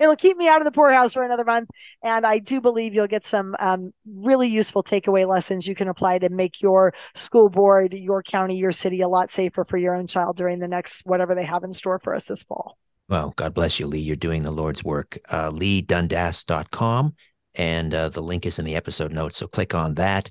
[0.00, 1.68] it'll keep me out of the poorhouse for another month.
[2.02, 6.18] And I do believe you'll get some um, really useful takeaway lessons you can apply
[6.18, 10.06] to make your school board, your county, your city a lot safer for your own
[10.06, 12.76] child during the next whatever they have in store for us this fall.
[13.08, 14.00] Well, God bless you, Leigh.
[14.00, 15.18] You're doing the Lord's work.
[15.30, 17.14] Uh, LeighDundas.com.
[17.58, 19.38] And uh, the link is in the episode notes.
[19.38, 20.30] So click on that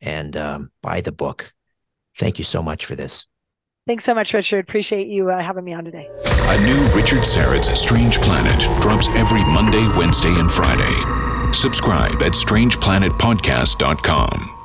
[0.00, 1.52] and um, buy the book.
[2.16, 3.26] Thank you so much for this.
[3.86, 4.68] Thanks so much, Richard.
[4.68, 6.08] Appreciate you uh, having me on today.
[6.24, 11.52] A new Richard Syrett's Strange Planet drops every Monday, Wednesday, and Friday.
[11.52, 14.59] Subscribe at strangeplanetpodcast.com.